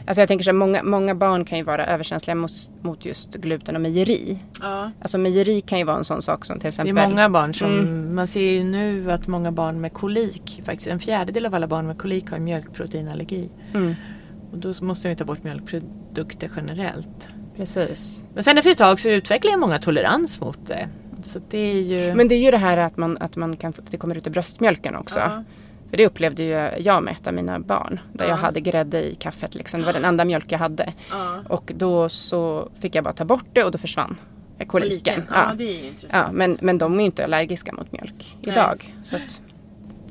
[0.09, 2.51] Alltså jag tänker så här, många, många barn kan ju vara överkänsliga mot,
[2.81, 4.39] mot just gluten och mejeri.
[4.61, 4.91] Ja.
[5.01, 7.53] Alltså mejeri kan ju vara en sån sak som till Det är exempel många barn
[7.53, 8.15] som, Mm.
[8.15, 11.87] man ser ju nu att många barn med kolik, faktiskt en fjärdedel av alla barn
[11.87, 13.49] med kolik har mjölkproteinallergi.
[13.73, 13.95] Mm,
[14.51, 17.27] Och då måste vi ta bort mjölkprodukter generellt.
[17.55, 18.23] precis.
[18.33, 20.87] Men sen efter ett tag så utvecklar ju många tolerans mot det.
[21.23, 22.13] Så det är ju...
[22.15, 24.27] Men det är ju det här att man, att man kan, få- det kommer ut
[24.27, 25.19] i bröstmjölken också.
[25.19, 25.43] Ja.
[25.89, 27.99] För det upplevde ju jag med ett av mina barn.
[28.13, 28.29] Där Ja.
[28.29, 29.55] jag hade grädde i kaffet.
[29.55, 29.79] Liksom.
[29.79, 30.93] Det var den enda mjölk jag hade.
[31.11, 31.39] Ja.
[31.49, 34.17] Och då så fick jag bara ta bort det och då försvann
[34.67, 35.23] koliken.
[35.29, 35.53] Ja, Ja.
[35.55, 36.25] det är ju intressant.
[36.27, 38.53] Ja, men, men de är ju inte allergiska mot mjölk Nej.
[38.53, 38.93] idag.
[39.03, 39.41] Så att,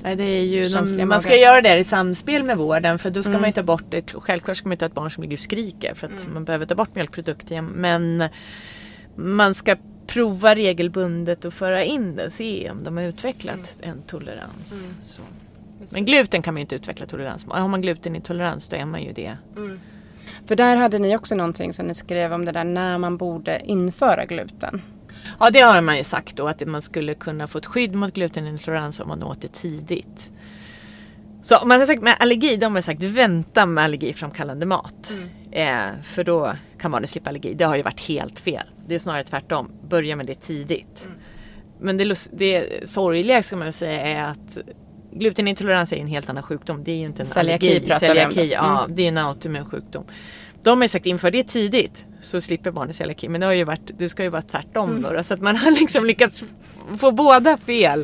[0.02, 3.22] Nej, det är ju de, man ska göra det i samspel med vården för då
[3.22, 3.40] ska Mm.
[3.40, 4.12] man ju ta bort det.
[4.14, 6.66] Självklart ska man inte ha ett barn som ligger och skriker för att man behöver
[6.66, 7.60] ta bort mjölkprodukter.
[7.60, 8.24] Men
[9.16, 9.76] man ska
[10.06, 14.88] prova regelbundet och föra in det och se om de har utvecklat en tolerans.
[15.88, 15.96] Så.
[15.96, 17.56] Men gluten kan man ju inte utveckla tolerans mot.
[17.56, 19.36] Har man glutenintolerans då är man ju det.
[20.46, 23.60] för där hade ni också någonting som ni skrev om det där när man borde
[23.64, 24.82] införa gluten.
[25.40, 28.14] Ja, det har man ju sagt då att man skulle kunna få ett skydd mot
[28.14, 30.30] glutenintolerans om man åt det tidigt.
[31.42, 35.16] Så om man har sagt med allergi, då har man sagt vänta med allergiframkallande mat.
[35.50, 37.54] Eh, för då kan barnet slippa allergi.
[37.54, 38.66] Det har ju varit helt fel.
[38.86, 39.70] Det är snarare tvärtom.
[39.88, 41.08] Börja med det tidigt.
[41.80, 44.58] Men det, det sorgliga ska man väl säga är att
[45.12, 46.84] glutenintolerans är en helt annan sjukdom.
[46.84, 47.98] Det är ju inte en Celiaki allergi.
[48.00, 48.52] Celiaki, då.
[48.54, 48.96] ja, Mm.
[48.96, 50.04] det är en autoimmun sjukdom.
[50.62, 53.28] De har sagt inför det tidigt så slipper barnet celiaki.
[53.28, 55.02] Men det, har ju varit, det ska ju vara tvärtom Mm.
[55.14, 55.22] då.
[55.22, 56.44] Så att man har liksom lyckats
[56.98, 58.00] få båda fel.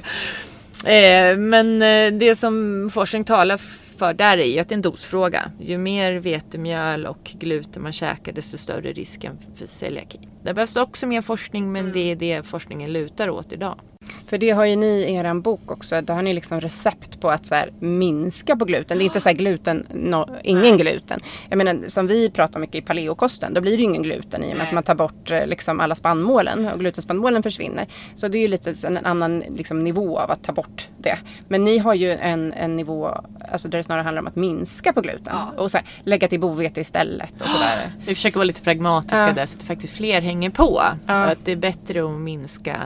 [0.84, 3.56] Eh, men eh, det som forskning talar
[3.98, 5.50] för där är ju att det är en dosfråga.
[5.60, 10.18] Ju mer vetemjöl och gluten man käkar desto större risken för celiaki.
[10.42, 13.78] Där behövs det också mer forskning men det är det forskningen lutar åt idag.
[14.26, 16.00] För det har ju ni i er bok också.
[16.00, 18.98] Då har ni liksom recept på att så här, minska på gluten.
[18.98, 21.20] Det är inte så här gluten, no, ingen gluten.
[21.48, 23.54] Jag menar som vi pratar mycket i paleokosten.
[23.54, 25.80] Då blir det ju ingen gluten i och med att man tar bort eh, liksom,
[25.80, 26.68] alla spannmålen.
[26.68, 27.86] Och glutenspannmålen försvinner.
[28.14, 31.18] Så det är ju lite så en annan liksom, nivå av att ta bort det.
[31.48, 33.20] Men ni har ju en, en nivå
[33.52, 35.34] alltså, där det snarare handlar om att minska på gluten.
[35.56, 37.92] Och så här, lägga till bovete istället och sådär.
[38.06, 39.32] Vi försöker vara lite pragmatiska Ja.
[39.32, 40.82] där så att faktiskt fler hänger på.
[41.06, 41.24] Ja.
[41.24, 42.80] Och att det är bättre att minska.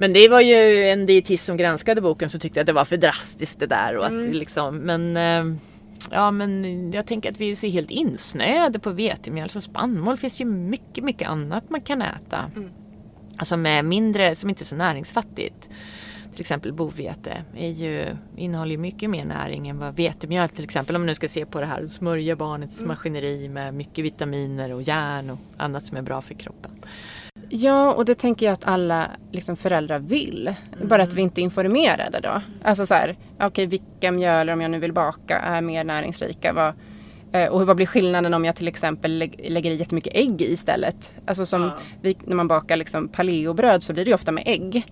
[0.00, 2.96] Men det var ju en dietist som granskade boken som tyckte att det var för
[2.96, 3.96] drastiskt det där.
[3.96, 5.56] Och att det liksom, men, eh,
[6.10, 9.50] ja, men jag tänker att vi är så helt insnöade på vetemjöl.
[9.50, 12.50] Så spannmål finns ju mycket, mycket annat man kan äta.
[13.36, 15.68] Alltså med mindre, som inte är så näringsfattigt.
[16.32, 20.96] Till exempel bovete är ju, innehåller ju mycket mer näring än vad vetemjöl till exempel.
[20.96, 24.82] Om man nu ska se på det här, smörja barnets maskineri med mycket vitaminer och
[24.82, 26.70] järn och annat som är bra för kroppen.
[27.48, 30.54] Ja, och det tänker jag att alla liksom, föräldrar vill.
[30.82, 32.42] Bara att vi inte är informerade då.
[32.64, 36.52] Alltså så här, okej vilka mjöler om jag nu vill baka är mer näringsrika?
[36.52, 36.72] Vad,
[37.32, 40.52] eh, och vad blir skillnaden om jag till exempel lä- lägger i jättemycket ägg i
[40.52, 41.14] istället?
[41.26, 41.70] Alltså som Ja.
[42.02, 44.86] vi, när man bakar liksom paleobröd så blir det ju ofta med ägg.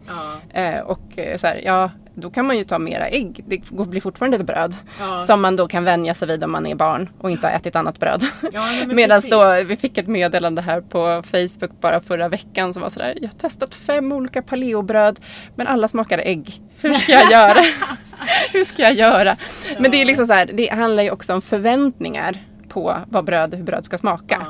[0.53, 3.45] Eh, och eh, så här, ja, då kan man ju ta mera ägg.
[3.47, 4.77] Det blir fortfarande ett bröd.
[5.01, 5.19] Ja.
[5.19, 7.77] Som man då kan vänja sig vid om man är barn och inte har ätit
[7.77, 8.25] annat bröd.
[8.53, 12.91] Ja, Medan då vi fick ett meddelande här på Facebook bara förra veckan som var
[12.91, 13.19] sådär.
[13.21, 15.21] Jag har testat fem olika paleobröd
[15.55, 16.63] men alla smakade ägg.
[16.81, 17.61] Hur ska jag göra?
[18.53, 19.37] Hur ska jag göra?
[19.79, 23.55] Men det är liksom så här, det handlar ju också om förväntningar på vad bröd,
[23.55, 24.47] hur bröd ska smaka.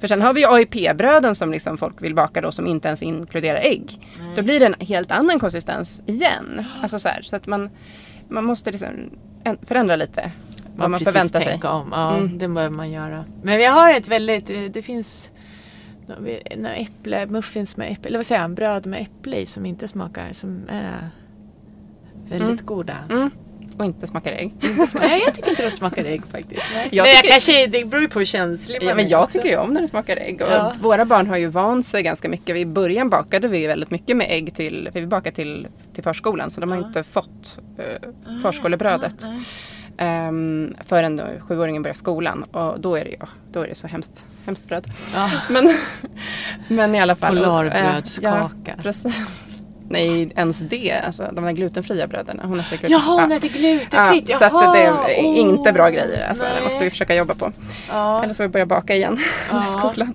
[0.00, 3.02] För sen har vi ju AIP-bröden som liksom folk vill baka då som inte ens
[3.02, 4.08] inkluderar ägg.
[4.36, 6.64] Då blir det en helt annan konsistens igen.
[6.82, 7.70] Alltså så, här, så att man,
[8.28, 8.88] man måste liksom
[9.62, 10.30] förändra lite
[10.76, 11.60] vad man förväntar sig.
[11.64, 11.88] Om.
[11.92, 12.38] Ja, Mm.
[12.38, 13.24] det behöver man göra.
[13.42, 15.30] Men vi har ett väldigt, eh, det finns
[16.56, 19.88] några äpple, muffins med äpple, eller vad säger jag, bröd med äpple i som inte
[19.88, 21.08] smakar, som är
[22.28, 22.66] väldigt Mm.
[22.66, 22.96] goda.
[23.10, 23.30] Mm.
[23.78, 24.52] Och inte smakar ägg.
[24.62, 26.62] Inte Nej, jag tycker inte det smakar ägg faktiskt.
[26.74, 26.88] Nej.
[26.92, 29.32] Jag tycker- kanske, det beror ju på hur känslig man Ja, men jag också.
[29.32, 30.42] tycker ju om när det smakar ägg.
[30.42, 30.72] Och Ja.
[30.80, 32.56] Våra barn har ju vant sig ganska mycket.
[32.56, 36.50] I början bakade vi väldigt mycket med ägg till, för vi bakade till, till förskolan.
[36.50, 36.86] Så de har Ja.
[36.86, 39.14] inte fått uh, förskolebrödet.
[39.20, 40.28] Ja, nej.
[40.28, 42.42] Um, förrän då sjuåringen börjar skolan.
[42.42, 44.86] Och då är det, ja, då är det så hemskt, hemskt bröd.
[45.14, 45.30] Ja.
[45.50, 45.70] Men,
[46.68, 47.38] men i alla fall.
[47.38, 48.48] och, Polarbrödskaka.
[48.64, 49.20] ja, precis.
[49.90, 50.92] Nej, ens det.
[51.06, 52.40] Alltså, de där glutenfria bröden.
[52.42, 52.90] Hon äter gluten.
[52.90, 53.36] Jaha, hon ja.
[53.36, 54.28] äter glutenfritt.
[54.28, 56.26] Ja, så att det är Jaha, inte bra åh, grejer.
[56.28, 57.52] Alltså, det måste vi försöka jobba på.
[57.90, 59.18] Ja, Eller så får vi börja baka igen
[59.50, 59.62] Ja.
[59.62, 60.14] i skolan.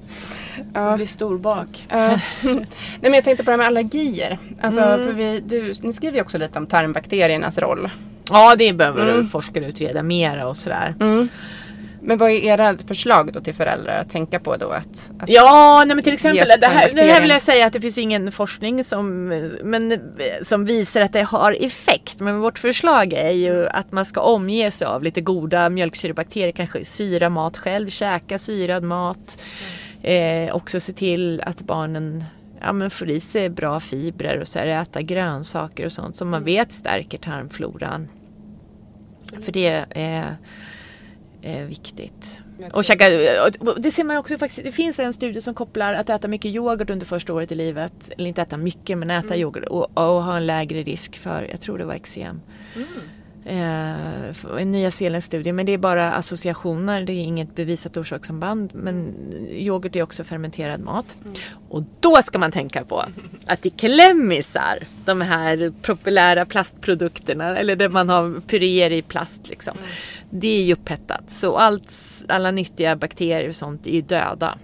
[0.74, 0.96] det Ja.
[0.96, 1.86] blir storbak.
[1.90, 2.08] Ja.
[2.42, 2.66] Nej
[3.02, 4.40] men jag tänkte på det här med allergier.
[4.62, 5.06] Alltså, Mm.
[5.08, 7.90] för vi, du, ni skriver ju också lite om tarmbakteriernas roll.
[8.32, 9.28] Ja, det behöver Mm.
[9.30, 10.96] forskare utreda mera och sådär.
[12.06, 14.70] Men vad är era förslag då till föräldrar att tänka på då?
[14.70, 17.74] Att, att Ja, nej men till exempel det här, det här vill jag säga att
[17.74, 19.28] det finns ingen forskning som,
[19.64, 20.00] men,
[20.42, 22.20] som visar att det har effekt.
[22.20, 26.86] Men vårt förslag är ju att man ska omge sig av lite goda mjölksyrebakterier, kanske
[26.86, 29.38] syra mat själv, käka syrad mat.
[30.02, 32.24] Eh, också se till att barnen
[32.62, 36.30] ja, men får i sig bra fibrer och så här, äta grönsaker och sånt som
[36.30, 38.08] man vet stärker tarmfloran.
[39.42, 40.36] För det är,
[41.44, 42.42] är viktigt.
[42.74, 43.10] Och käka,
[43.78, 46.90] det ser man också faktiskt, det finns en studie som kopplar att äta mycket yoghurt
[46.90, 50.38] under första året i livet, eller inte äta mycket men äta yoghurt och, och ha
[50.38, 52.42] en lägre risk för, jag tror det var eksem.
[53.46, 58.70] Eh, en Nya Zeelands studie, men det är bara associationer, det är inget bevisat orsakssamband.
[58.74, 59.16] Men
[59.50, 61.16] yoghurt är också fermenterad mat.
[61.70, 63.04] Och då ska man tänka på
[63.46, 69.78] att i klämmisar, de här populära plastprodukterna, eller där man har puréer i plast liksom.
[70.30, 71.30] Det är ju upphettat.
[71.30, 71.94] Så allt,
[72.28, 74.58] alla nyttiga bakterier och sånt är ju döda.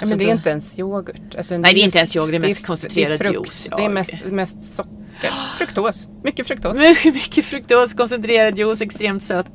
[0.00, 1.34] Ja, men det är inte ens yoghurt.
[1.36, 3.48] Alltså, Nej, det är inte ens yoghurt, det är mest koncentrerad det är frukt.
[3.48, 3.68] juice.
[3.76, 4.99] Det är mest, mest socker.
[5.58, 6.08] Fruktos.
[6.22, 6.78] Mycket fruktos.
[6.78, 9.46] Mycket, mycket fruktos, koncentrerad juice, extremt sött.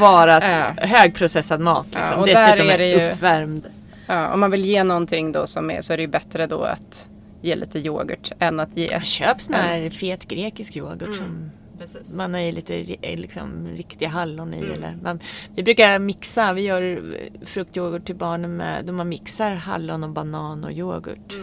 [0.00, 0.72] Bara Ja.
[0.86, 1.86] högprocessad mat.
[1.86, 2.02] Liksom.
[2.02, 3.66] Ja, och där Dessutom är det ju- uppvärmd.
[4.06, 6.62] Ja, om man vill ge någonting då som är, så är det ju bättre då
[6.62, 7.08] att
[7.42, 9.00] ge lite yoghurt än att ge...
[9.00, 12.12] Köp sån här fet grekisk yoghurt som Precis.
[12.14, 14.58] man har i lite ri- liksom, riktiga hallon i.
[14.74, 15.20] Eller man,
[15.56, 20.10] vi brukar mixa, vi gör eh, fruktyoghurt till barnen med, då man mixar hallon och
[20.10, 21.34] banan och yoghurt.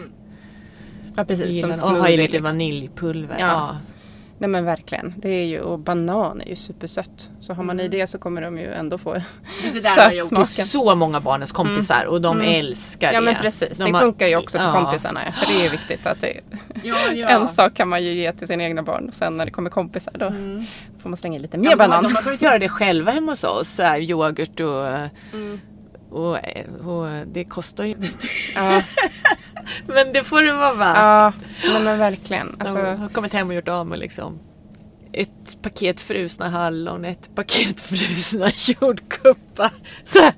[1.16, 1.60] Ja, precis.
[1.80, 2.42] Som och har i lite liksom.
[2.44, 3.36] vaniljpulver.
[3.38, 3.46] Ja.
[3.46, 3.76] Ja.
[4.38, 5.14] Nej men verkligen.
[5.16, 7.28] Det är ju, och banan är ju supersött.
[7.40, 9.80] Så har man i det så kommer de ju ändå få Mm.
[9.80, 10.66] Sötsmaken.
[10.66, 12.54] så många barnens kompisar och de Mm.
[12.54, 13.24] älskar Ja det.
[13.24, 13.78] men precis.
[13.78, 14.72] De det har- funkar ju också till ja.
[14.84, 15.20] kompisarna.
[15.32, 16.40] För det är ju viktigt att det
[16.82, 17.28] Ja, ja.
[17.28, 19.10] En sak kan man ju ge till sina egna barn.
[19.14, 20.64] Sen när det kommer kompisar då Mm.
[21.02, 22.02] får man slänga i lite Ja, mer men banan.
[22.04, 23.68] De har börjat göra det själva hemma hos oss.
[23.68, 24.86] Så här, yoghurt och,
[25.32, 25.60] Mm.
[26.10, 26.38] och,
[26.86, 27.96] och det kostar ju
[28.54, 28.82] Ja,
[29.86, 30.96] Men det får det vara värt.
[30.96, 31.32] ja
[31.64, 32.54] nej, men verkligen.
[32.58, 34.38] De Alltså, har kommit hem och gjort av med liksom
[35.12, 39.36] ett paket frusna hallon, ett paket frusna jordgubbar.
[40.04, 40.32] Så här,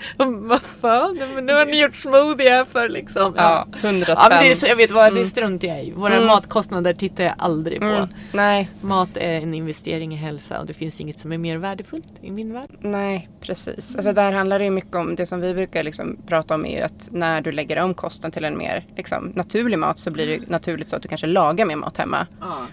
[0.49, 3.35] vad fan, men nu har ni gjort smoothie här för liksom.
[3.37, 4.69] ja, hundra Ja, men det är, spänn.
[4.69, 5.19] jag vet vad, Mm.
[5.23, 5.91] det struntar jag i.
[5.93, 6.27] Våra Mm.
[6.27, 7.87] matkostnader tittar jag aldrig på.
[7.87, 11.57] Mm, nej, Mat är en investering i hälsa och det finns inget som är mer
[11.57, 12.69] värdefullt i min värld.
[12.81, 13.97] nej, precis.
[13.97, 16.77] Alltså, där handlar det ju mycket om, det som vi brukar liksom prata om är
[16.79, 20.27] ju att när du lägger om kosten till en mer liksom, naturlig mat så blir
[20.27, 22.27] det naturligt så att du kanske lagar mer mat hemma.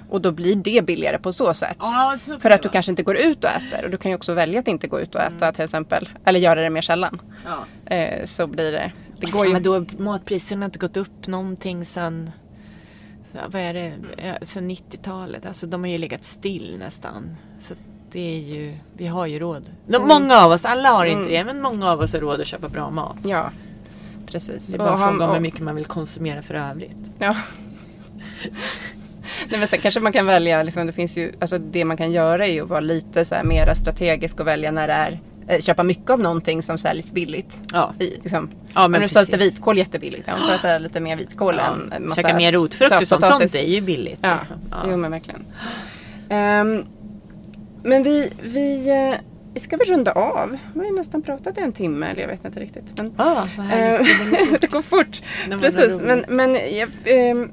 [0.09, 1.77] Och då blir det billigare på så sätt.
[2.39, 3.85] För att du kanske inte går ut och äter.
[3.85, 5.53] Och du kan ju också välja att inte gå ut och äta Mm.
[5.53, 6.09] till exempel.
[6.31, 7.21] Eller göra det mer sällan.
[7.45, 7.95] Ja.
[7.95, 8.91] Eh, så blir det.
[9.17, 9.53] Det Alltså, går ju.
[9.53, 12.31] men då har matpriserna inte gått upp någonting sen
[13.31, 13.93] så, vad är det,
[14.41, 15.45] sen 90-talet.
[15.45, 17.35] Alltså de har ju legat still nästan.
[17.59, 17.73] Så
[18.11, 19.63] det är ju, vi har ju råd.
[19.89, 20.07] Mm.
[20.07, 21.31] Många av oss, alla har inte Mm.
[21.33, 23.17] det, men många av oss har råd att köpa bra mat.
[23.23, 23.51] Ja,
[24.25, 24.67] precis.
[24.67, 27.11] Det är bara Och han- fråga om hur mycket man vill konsumera för övrigt.
[27.19, 27.35] Ja.
[29.49, 32.11] Nej, men sen kanske man kan välja, liksom, det finns ju, alltså det man kan
[32.11, 35.19] göra är ju att vara lite så här mera strategisk och välja när det är,
[35.59, 37.59] köpa mycket av någonting som säljs billigt.
[37.73, 38.49] Ja, I, liksom.
[38.75, 40.27] ja men nu säljs det vitkål jättebilligt.
[40.27, 41.95] Jag får äta lite mer vitkål Ja.
[41.95, 44.19] än massa Käka mer rotfrukt och sånt, sånt är ju billigt.
[44.21, 44.91] Ja, liksom.
[44.91, 45.45] jo men verkligen.
[46.29, 46.85] Ehm,
[47.83, 49.19] men vi, vi, eh,
[49.53, 50.57] vi ska väl runda av.
[50.73, 52.83] Vi har ju nästan pratat i en timme, eller jag vet inte riktigt.
[52.97, 54.09] Men, Ja, vad härligt.
[54.53, 55.21] Eh, det går fort.
[55.61, 57.51] Precis, men, men jag, ehm,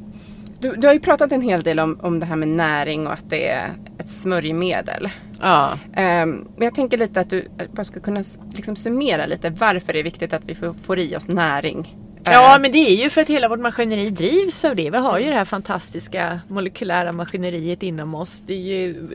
[0.60, 3.12] du, du har ju pratat en hel del om, om det här med näring och
[3.12, 5.08] att det är ett smörjmedel.
[5.40, 5.78] Ja.
[5.86, 9.98] Um, men jag tänker lite att du bara ska kunna liksom summera lite varför det
[9.98, 11.96] är viktigt att vi får, får i oss näring.
[12.24, 14.90] Ja Uh, men det är ju för att hela vårt maskineri drivs av det.
[14.90, 18.42] Vi har ju det här fantastiska molekylära maskineriet inom oss.
[18.46, 19.08] Det är ju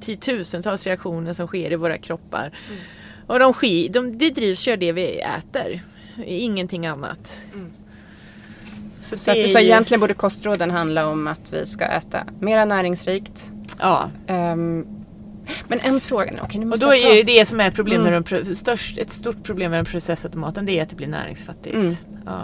[0.00, 2.52] tiotusentals reaktioner som sker i våra kroppar.
[3.26, 5.80] Och de, sker, de, det drivs ju av det vi äter.
[6.24, 7.40] Ingenting annat.
[9.00, 12.64] Så, så att, är så egentligen borde kostråden handla om att vi ska äta mera
[12.64, 13.50] näringsrikt.
[13.78, 14.86] Ja, Ehm,
[15.68, 16.38] men en fråga nu.
[16.42, 18.12] Okej, nu och då är det det som är problemet Mm.
[18.12, 20.66] med den pro- störst, ett stort problem med den processade maten.
[20.66, 21.74] Det är att det blir näringsfattigt.
[21.74, 21.94] Mm.
[22.26, 22.42] Ja.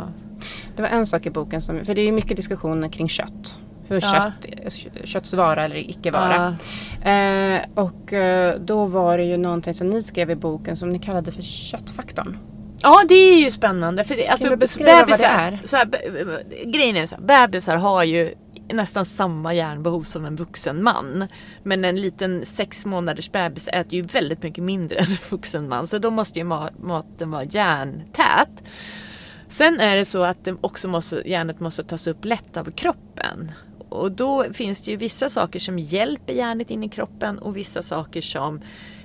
[0.77, 3.59] Det var en sak i boken som, för det är mycket diskussioner kring kött.
[3.89, 4.33] Hur Ja.
[4.33, 4.75] kött,
[5.05, 6.57] kötts vara eller icke vara.
[7.05, 10.99] Eh, och eh, då var det ju någonting som ni skrev i boken som ni
[10.99, 12.37] kallade för köttfaktorn.
[12.85, 14.05] Ja det är ju spännande.
[14.05, 15.61] För det, alltså, du beskriva vad det bebisar, är?
[15.65, 15.89] Så här,
[16.73, 18.35] grejen är så här, bebisar har ju
[18.73, 21.27] nästan samma järnbehov som en vuxen man.
[21.63, 25.87] Men en liten sex månaders bebis äter ju väldigt mycket mindre än en vuxen man.
[25.87, 28.63] Så då måste ju ma- maten vara järntät.
[29.49, 33.53] Sen är det så att det också måste, järnet måste tas upp lätt av kroppen.
[33.89, 37.83] Och då finns det ju vissa saker som hjälper järnet in i kroppen och vissa
[37.83, 38.61] saker som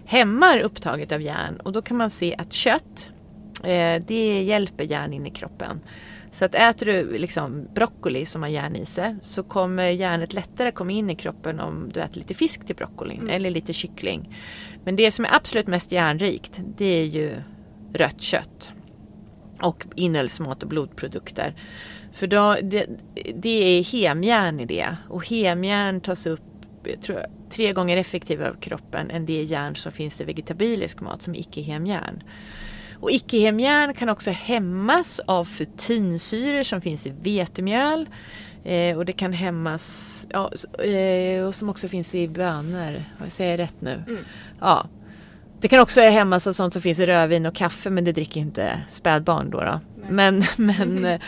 [0.06, 1.60] hämmar upptaget av järn.
[1.60, 3.12] Och då kan man se att kött,
[3.64, 5.82] eh, det hjälper järn in i kroppen.
[6.32, 10.72] Så att äter du liksom broccoli som har järn i sig så kommer järnet lättare
[10.72, 14.36] komma in i kroppen om du äter lite fisk till broccolin eller lite kyckling.
[14.84, 17.36] Men det som är absolut mest järnrikt det är ju
[17.94, 18.72] rött kött
[19.62, 21.56] och inälvsmat och blodprodukter.
[22.14, 22.86] För då, det,
[23.36, 23.50] det
[23.80, 26.42] är hemjärn i det och hemjärn tas upp
[26.84, 31.22] jag tror, tre gånger effektivare av kroppen än det järn som finns i vegetabilisk mat
[31.22, 32.24] som icke-hemjärn.
[33.02, 38.10] Och icke-hemjärn kan också hämmas av futinsyror som finns i vetemjöl.
[38.64, 40.52] Eh, och det kan hämmas, ja,
[40.84, 43.04] eh, och som också finns i bönor.
[43.22, 44.04] Jag säger rätt nu?
[44.60, 44.88] Ja.
[45.62, 48.42] Det kan också hämmas av sånt som finns i rödvin och kaffe men det dricker
[48.42, 49.62] inte spädbarn då.
[49.62, 49.80] då.
[50.10, 51.22] Men, men, eh,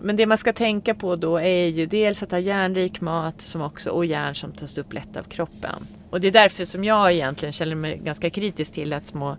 [0.00, 3.62] men det man ska tänka på då är ju dels att ha järnrik mat som
[3.62, 5.86] också, och järn som tas upp lätt av kroppen.
[6.10, 9.36] Och det är därför som jag egentligen känner mig ganska kritisk till att små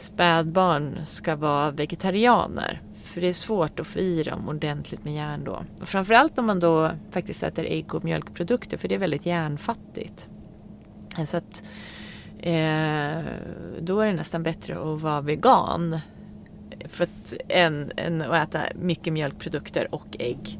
[0.00, 2.82] spädbarn ska vara vegetarianer.
[3.02, 5.62] För det är svårt att få i dem ordentligt med järn då.
[5.80, 10.28] Och framförallt om man då faktiskt äter ägg och mjölkprodukter för det är väldigt järnfattigt.
[11.26, 11.62] Så att,
[12.38, 13.24] eh,
[13.80, 15.98] då är det nästan bättre att vara vegan
[16.88, 20.58] för att, än, än att äta mycket mjölkprodukter och ägg.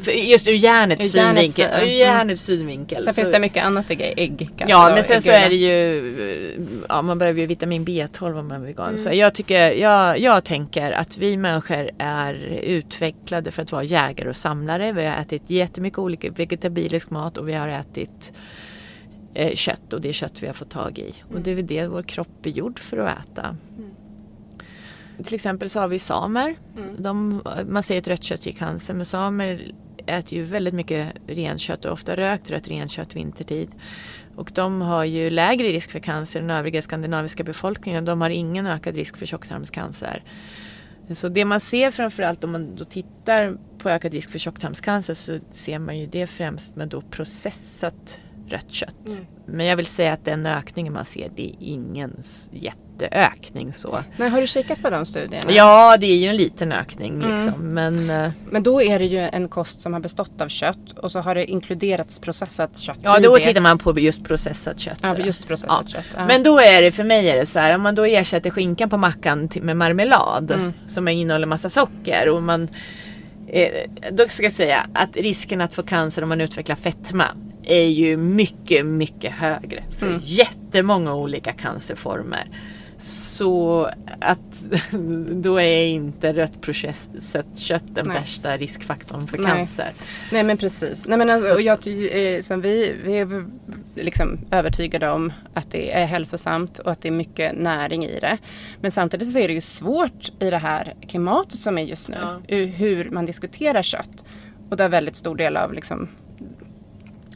[0.00, 1.82] För just ur järnets synvinkel.
[1.82, 3.04] Ur järnets synvinkel.
[3.04, 4.38] Sen så- finns det mycket annat i ägg.
[4.38, 5.44] kanske Ja men sen så äggula.
[5.46, 8.86] är det ju, ja man behöver ju vitamin B12 om man är vegan.
[8.88, 8.98] Mm.
[8.98, 14.28] Så jag, tycker, jag, jag tänker att vi människor är utvecklade för att vara jägare
[14.28, 14.92] och samlare.
[14.92, 18.32] Vi har ätit jättemycket olika vegetabilisk mat och vi har ätit
[19.34, 21.14] eh, kött och det är kött vi har fått tag i.
[21.34, 23.56] Och det är väl det vår kropp är gjord för att äta.
[25.24, 26.56] Till exempel så har vi samer.
[26.98, 29.72] De, man säger att rött kött ger cancer men samer
[30.06, 33.68] äter ju väldigt mycket renkött och ofta rökt rött renkött vintertid.
[34.36, 38.04] Och de har ju lägre risk för cancer än övriga skandinaviska befolkningen.
[38.04, 40.24] De har ingen ökad risk för tjocktarmscancer.
[41.10, 45.38] Så det man ser framförallt om man då tittar på ökad risk för tjocktarmscancer så
[45.50, 49.08] ser man ju det främst med då processat rött kött.
[49.08, 49.26] Mm.
[49.46, 52.48] Men jag vill säga att den ökningen man ser det är ingen s-
[53.02, 53.98] jätteökning så.
[54.16, 55.50] Men har du kikat på de studierna?
[55.52, 57.34] Ja det är ju en liten ökning Mm.
[57.34, 60.92] liksom men eh, Men då är det ju en kost som har bestått av kött
[61.02, 63.44] och så har det inkluderats processat kött ja då det.
[63.44, 64.98] tittar man på just processat kött.
[65.02, 65.92] Ja, just processat Ja.
[65.92, 66.06] kött.
[66.16, 66.26] Ja.
[66.26, 68.90] Men då är det för mig är det så här om man då ersätter skinkan
[68.90, 70.72] på mackan med marmelad Mm.
[70.86, 72.68] som innehåller massa socker och man
[73.48, 73.68] eh,
[74.12, 77.24] då ska jag säga att risken att få cancer om man utvecklar fetma
[77.64, 80.20] är ju mycket, mycket högre för Mm.
[80.24, 82.48] jättemånga olika cancerformer.
[83.00, 83.90] Så
[84.20, 84.64] att
[85.42, 88.18] då är inte rött processat kött den Nej.
[88.18, 89.52] värsta riskfaktorn för Nej.
[89.52, 89.92] cancer.
[90.32, 91.06] Nej men precis.
[91.08, 91.78] Nej, men alltså, och jag,
[92.10, 93.44] eh, som vi, vi är
[93.94, 98.38] liksom övertygade om att det är hälsosamt och att det är mycket näring i det.
[98.80, 102.16] Men samtidigt så är det ju svårt i det här klimatet som är just nu.
[102.20, 102.40] Ja.
[102.48, 104.24] ur Hur man diskuterar kött.
[104.70, 106.08] Och där väldigt stor del av liksom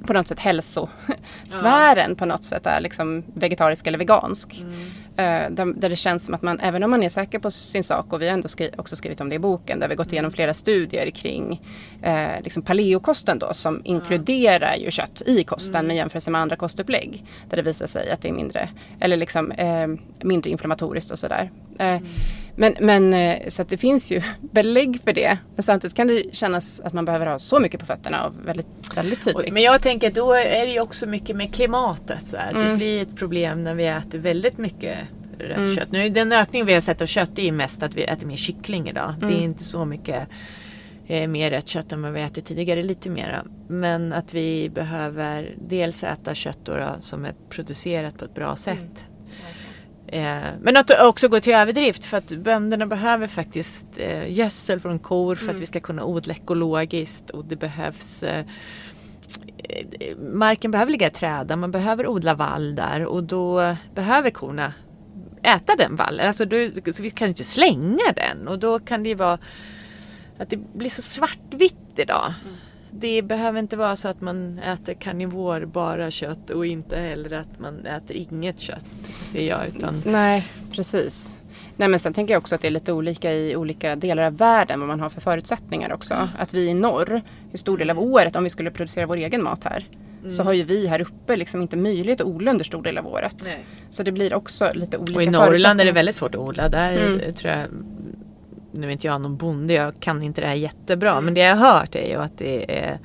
[0.06, 4.60] på något sätt hälsosfären på något sätt är liksom vegetarisk eller vegansk.
[4.60, 4.66] Eh,
[5.50, 8.12] där, där det känns som att man, även om man är säker på sin sak
[8.12, 10.32] och vi har ändå skri- också skrivit om det i boken där vi gått igenom
[10.32, 11.60] flera studier kring
[12.02, 17.24] eh, liksom paleokosten då som inkluderar ju kött i kosten med jämförelse med andra kostupplägg.
[17.48, 18.68] Där det visar sig att det är mindre,
[19.00, 19.86] eller liksom, eh,
[20.22, 21.50] mindre inflammatoriskt och sådär.
[21.78, 22.00] Eh,
[22.56, 24.22] Men, men eh, så att det finns ju
[24.52, 25.38] belägg för det.
[25.56, 28.66] Men samtidigt kan det kännas att man behöver ha så mycket på fötterna och väldigt,
[28.96, 29.52] väldigt tydligt.
[29.52, 32.26] Men jag tänker då är det ju också mycket med klimatet.
[32.26, 32.52] Så här.
[32.54, 32.76] Det Mm.
[32.76, 34.98] blir ett problem när vi äter väldigt mycket
[35.38, 35.76] rött Mm.
[35.76, 35.92] kött.
[35.92, 38.36] Nu, den ökning vi har sett av kött är ju mest att vi äter mer
[38.36, 39.14] kyckling idag.
[39.20, 39.38] Det Mm.
[39.38, 40.28] är inte så mycket
[41.06, 43.44] eh, mer rött kött än vad vi ätit tidigare, lite mera.
[43.68, 48.56] Men att vi behöver dels äta kött då, då, som är producerat på ett bra
[48.56, 49.04] sätt.
[50.12, 54.98] Eh, men att också gå till överdrift för att bönderna behöver faktiskt eh, gödsel från
[54.98, 58.44] kor för att vi ska kunna odla ekologiskt och det behövs eh,
[60.32, 64.72] Marken behöver ligga i träda, man behöver odla vall där och då behöver korna
[65.42, 66.26] äta den vallen.
[66.26, 69.38] Alltså då, så vi kan inte slänga den och då kan det ju vara
[70.38, 72.32] att det blir så svartvitt idag.
[72.92, 77.58] Det behöver inte vara så att man äter karnivor bara kött och inte heller att
[77.60, 78.86] man äter inget kött.
[79.24, 79.60] Ser jag.
[79.76, 81.36] Utan, Nej, precis.
[81.76, 84.36] Nej, men sen tänker jag också att det är lite olika i olika delar av
[84.36, 86.14] världen vad man har för förutsättningar också.
[86.14, 86.28] Mm.
[86.38, 87.20] Att vi i norr,
[87.52, 89.84] i stor del av året, om vi skulle producera vår egen mat här,
[90.20, 90.30] Mm.
[90.30, 93.06] så har ju vi här uppe liksom inte möjlighet att odla under stor del av
[93.06, 93.44] året.
[93.90, 96.68] Så det blir också lite olika och i Norrland är det väldigt svårt att odla.
[96.68, 97.34] Där Mm.
[97.34, 97.66] tror jag,
[98.72, 101.12] nu är inte jag någon bonde, jag kan inte det här jättebra.
[101.12, 101.24] Mm.
[101.24, 102.98] Men det jag har hört är ju att det är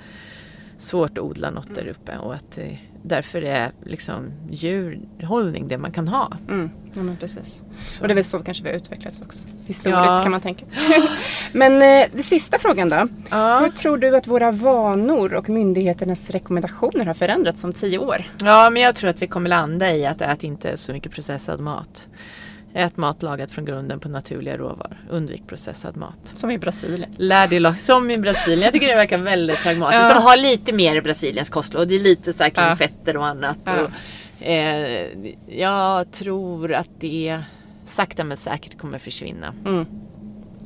[0.78, 1.76] svårt att odla något Mm.
[1.76, 2.18] där uppe.
[2.18, 2.60] Och att
[3.04, 6.32] därför är liksom djurhållning det man kan ha.
[6.50, 7.62] Mm, ja, men precis.
[7.90, 8.02] Så.
[8.02, 9.44] Och det är väl så kanske vi har utvecklats också.
[9.66, 10.20] Historiskt Ja.
[10.24, 10.66] kan man tänka.
[11.52, 12.96] men eh, den sista frågan då.
[12.96, 13.70] Hur ja.
[13.78, 18.26] tror du att våra vanor och myndigheternas rekommendationer har förändrats om tio år?
[18.44, 21.60] ja, men jag tror att vi kommer landa i att ät inte så mycket processad
[21.60, 22.08] mat.
[22.78, 24.98] Ät mat lagat från grunden på naturliga råvaror.
[25.10, 26.34] Undvik processad mat.
[26.36, 27.10] Som i Brasilien.
[27.18, 28.62] Lär dig som i Brasilien.
[28.62, 30.04] Jag tycker det verkar väldigt pragmatiskt.
[30.04, 30.10] Ja.
[30.10, 31.88] Som har lite mer i Brasiliens kostråd.
[31.88, 32.76] Det är lite så här kring Ja.
[32.76, 33.58] fetter och annat.
[33.64, 33.74] Ja.
[33.82, 35.08] Och, eh,
[35.48, 37.40] jag tror att det
[37.86, 39.54] sakta men säkert kommer försvinna.
[39.66, 39.86] Mm.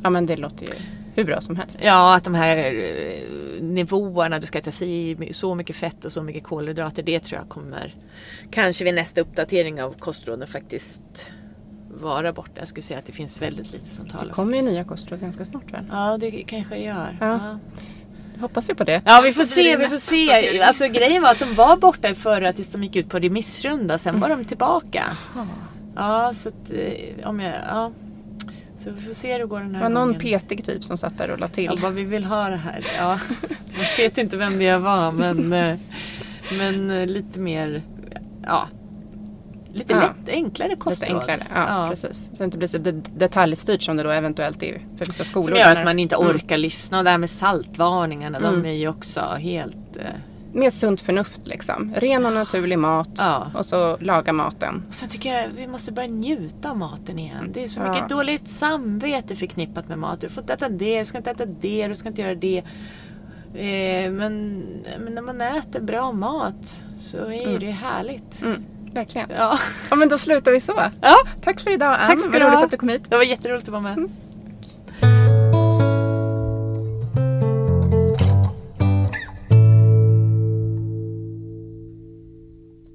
[0.03, 0.73] Ja men det låter ju
[1.15, 1.79] hur bra som helst.
[1.83, 6.23] Ja, att de här eh, nivåerna, du ska äta sig så mycket fett och så
[6.23, 7.03] mycket kolhydrater.
[7.03, 7.95] Det tror jag kommer
[8.51, 11.27] kanske vid nästa uppdatering av kostråden faktiskt
[12.01, 12.51] vara borta.
[12.55, 14.83] Jag skulle säga att det finns väldigt lite som Det talar för kommer ju nya
[14.83, 15.83] kostråd ganska snart väl?
[15.91, 17.17] Ja, det kanske det gör.
[17.19, 17.27] Ja.
[17.27, 17.59] Ja.
[18.41, 19.01] Hoppas vi på det.
[19.05, 20.61] Ja vi får se, det vi får se.
[20.61, 23.97] Alltså grejen var att de var borta i förra tills de gick ut på remissrunda.
[23.97, 25.03] Sen var de tillbaka.
[25.95, 27.91] Ja så att eh, om jag, ja.
[28.77, 30.19] Så vi får se hur det går den Det här var någon gången.
[30.19, 31.65] petig typ som satt där och la till.
[31.65, 32.85] Ja, vad vi vill ha det här.
[32.97, 33.19] Ja,
[33.97, 35.75] jag vet inte vem det jag var men, eh,
[36.57, 37.83] men eh, lite mer,
[38.45, 38.67] ja.
[39.73, 39.99] Lite Ja.
[39.99, 41.17] lätt, enklare Lite kostråd.
[41.17, 42.23] enklare, ja, precis.
[42.33, 45.47] Så det inte blir så de- detaljstyrt som det då eventuellt är för vissa skolor.
[45.47, 46.27] Som gör att man inte Mm.
[46.27, 46.97] orkar lyssna.
[46.97, 48.61] Och det här med saltvarningarna, Mm.
[48.61, 49.97] de är ju också helt...
[49.97, 50.03] eh,
[50.53, 51.93] Mer sunt förnuft liksom.
[51.97, 53.47] Ren och naturlig mat Ja.
[53.53, 54.83] och så laga maten.
[54.89, 57.49] Och sen tycker jag vi måste börja njuta av maten igen.
[57.53, 57.93] Det är så Ja.
[57.93, 60.21] mycket dåligt samvete förknippat med mat.
[60.21, 62.57] Du får inte äta det, du ska inte äta det, du ska inte göra det.
[63.55, 64.63] Eh, men,
[64.99, 67.59] men när man äter bra mat så är Mm.
[67.59, 68.41] det härligt.
[68.41, 68.63] Mm,
[68.93, 69.29] verkligen.
[69.29, 69.59] Ja,
[69.89, 70.81] Ja men då slutar vi så.
[71.01, 71.15] Ja.
[71.43, 72.07] Tack för idag Ann.
[72.07, 72.65] Tack ska Vad roligt ha.
[72.65, 73.03] att du kom hit.
[73.09, 74.09] det var jätteroligt att vara med.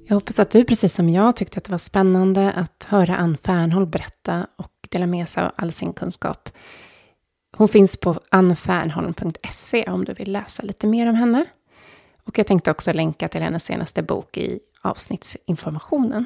[0.07, 3.37] Jag hoppas att du precis som jag tyckte att det var spännande att höra Ann
[3.43, 6.49] Fernholm berätta och dela med sig av all sin kunskap.
[7.57, 11.45] Hon finns på annfernholm.se om du vill läsa lite mer om henne.
[12.27, 16.25] Och jag tänkte också länka till hennes senaste bok i avsnittsinformationen.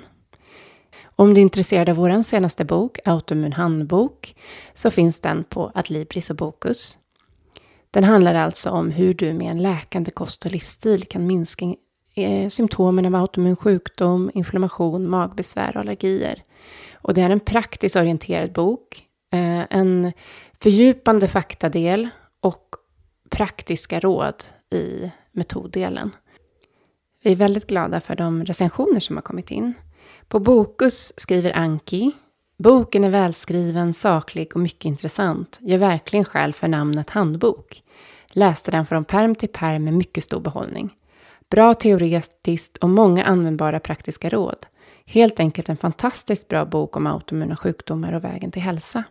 [1.16, 4.36] Om du är intresserad av vår senaste bok, Autoimmun handbok,
[4.74, 6.98] så finns den på Adlibris och Bokus.
[7.92, 11.66] Den handlar alltså om hur du med en läkande kost och livsstil kan minska
[12.16, 16.42] eh, symptomen av autoimmun sjukdom, inflammation, magbesvär och allergier.
[16.94, 20.12] Och det är en praktiskt orienterad bok, eh, en
[20.54, 22.10] fördjupande faktadel
[22.42, 22.66] och
[23.30, 26.12] praktiska råd i metoddelen.
[27.22, 29.74] Vi är väldigt glada för de recensioner som har kommit in.
[30.28, 32.12] På Bokus skriver Anki
[32.58, 35.58] Boken är välskriven, saklig och mycket intressant.
[35.62, 37.84] Gör verkligen skäl för namnet handbok.
[38.28, 40.96] Läste den från perm till perm med mycket stor behållning.
[41.50, 44.66] Bra teoretiskt och många användbara praktiska råd.
[45.06, 49.04] Helt enkelt en fantastiskt bra bok om autoimmuna sjukdomar och vägen till hälsa.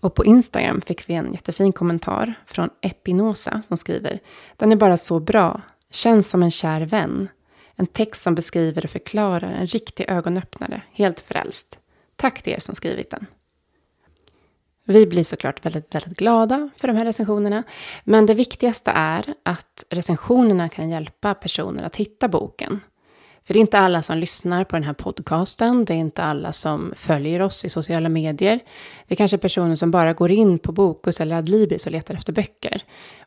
[0.00, 4.18] Och på Instagram fick vi en jättefin kommentar från Epinosa som skriver
[4.56, 5.60] Den är bara så bra.
[5.92, 7.28] Känns som en kär vän.
[7.76, 10.82] En text som beskriver och förklarar en riktig ögonöppnare.
[10.92, 11.78] Helt frälst.
[12.16, 13.26] Tack till er som skrivit den.
[14.84, 17.62] Vi blir såklart väldigt, väldigt glada för de här recensionerna.
[18.04, 22.80] Men det viktigaste är att recensionerna kan hjälpa personer att hitta boken.
[23.44, 25.84] För det är inte alla som lyssnar på den här podcasten.
[25.84, 28.60] Det är inte alla som följer oss i sociala medier.
[29.06, 32.32] Det är kanske personer som bara går in på Bokus eller Adlibris och letar efter
[32.32, 32.82] böcker.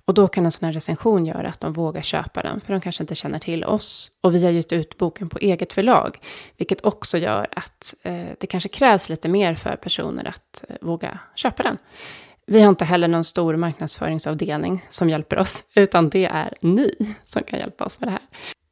[0.05, 2.81] Och då kan en sån här recension göra att de vågar köpa den, för de
[2.81, 4.11] kanske inte känner till oss.
[4.21, 6.17] Och vi har gett ut boken på eget förlag,
[6.57, 11.19] vilket också gör att eh, det kanske krävs lite mer för personer att eh, våga
[11.35, 11.77] köpa den.
[12.47, 17.43] Vi har inte heller någon stor marknadsföringsavdelning som hjälper oss, utan det är ni som
[17.43, 18.21] kan hjälpa oss med det här.